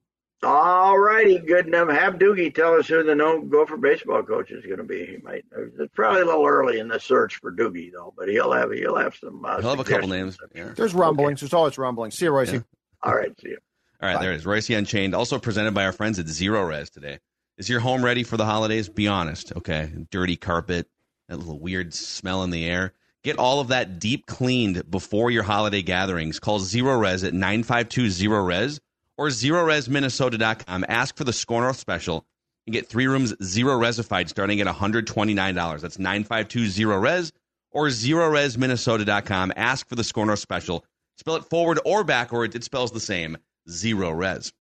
All 0.86 0.98
righty, 1.00 1.40
good 1.40 1.66
enough. 1.66 1.90
Have 1.90 2.14
Doogie 2.14 2.54
tell 2.54 2.74
us 2.74 2.86
who 2.86 3.02
the 3.02 3.12
no 3.16 3.40
Gopher 3.42 3.76
baseball 3.76 4.22
coach 4.22 4.52
is 4.52 4.64
going 4.64 4.76
to 4.78 4.84
be. 4.84 5.04
He 5.04 5.16
might. 5.16 5.44
It's 5.80 5.92
probably 5.96 6.20
a 6.20 6.24
little 6.24 6.46
early 6.46 6.78
in 6.78 6.86
the 6.86 7.00
search 7.00 7.36
for 7.40 7.50
Doogie 7.50 7.90
though, 7.92 8.14
but 8.16 8.28
he'll 8.28 8.52
have 8.52 8.70
he'll 8.70 8.94
have 8.96 9.16
some. 9.16 9.44
Uh, 9.44 9.60
He'll 9.60 9.70
have 9.70 9.80
a 9.80 9.84
couple 9.84 10.06
names. 10.06 10.38
Yeah. 10.54 10.68
There's 10.76 10.94
rumblings. 10.94 11.40
There's 11.40 11.52
always 11.52 11.76
rumblings. 11.76 12.16
See 12.16 12.26
you, 12.26 12.30
Reusse. 12.30 12.52
Yeah. 12.52 12.60
All 13.02 13.16
right, 13.16 13.32
see 13.40 13.48
you. 13.48 13.58
All 14.00 14.08
right, 14.08 14.14
Bye. 14.14 14.22
there 14.22 14.32
it 14.32 14.36
is. 14.36 14.44
Reusse 14.44 14.78
Unchained, 14.78 15.12
also 15.12 15.40
presented 15.40 15.74
by 15.74 15.84
our 15.86 15.92
friends 15.92 16.20
at 16.20 16.26
Zerorez 16.26 16.88
today. 16.90 17.18
Is 17.58 17.68
your 17.68 17.80
home 17.80 18.04
ready 18.04 18.22
for 18.22 18.36
the 18.36 18.44
holidays? 18.44 18.88
Be 18.88 19.08
honest, 19.08 19.52
okay? 19.56 19.90
Dirty 20.12 20.36
carpet, 20.36 20.86
that 21.28 21.38
little 21.38 21.58
weird 21.58 21.94
smell 21.94 22.44
in 22.44 22.50
the 22.50 22.64
air. 22.64 22.92
Get 23.24 23.38
all 23.38 23.58
of 23.58 23.68
that 23.68 23.98
deep 23.98 24.26
cleaned 24.26 24.88
before 24.88 25.32
your 25.32 25.42
holiday 25.42 25.82
gatherings. 25.82 26.38
Call 26.38 26.60
Zerorez 26.60 27.26
at 27.26 27.34
952 27.34 28.06
Zerorez 28.06 28.78
or 29.18 29.28
ZeroResMinnesota.com. 29.28 30.84
Ask 30.88 31.16
for 31.16 31.24
the 31.24 31.32
Score 31.32 31.62
North 31.62 31.78
special 31.78 32.26
and 32.66 32.72
get 32.74 32.88
three 32.88 33.06
rooms 33.06 33.34
zero 33.42 33.78
resified 33.78 34.28
starting 34.28 34.60
at 34.60 34.66
$129. 34.66 35.80
That's 35.80 35.98
952 35.98 36.64
Zerorez 36.66 37.32
or 37.70 37.86
ZeroResMinnesota.com. 37.86 39.52
Ask 39.56 39.88
for 39.88 39.94
the 39.94 40.04
Score 40.04 40.26
North 40.26 40.40
special. 40.40 40.84
Spell 41.18 41.36
it 41.36 41.44
forward 41.44 41.80
or 41.84 42.04
backward, 42.04 42.54
it 42.54 42.64
spells 42.64 42.92
the 42.92 43.00
same. 43.00 43.38
Zerorez. 43.68 44.52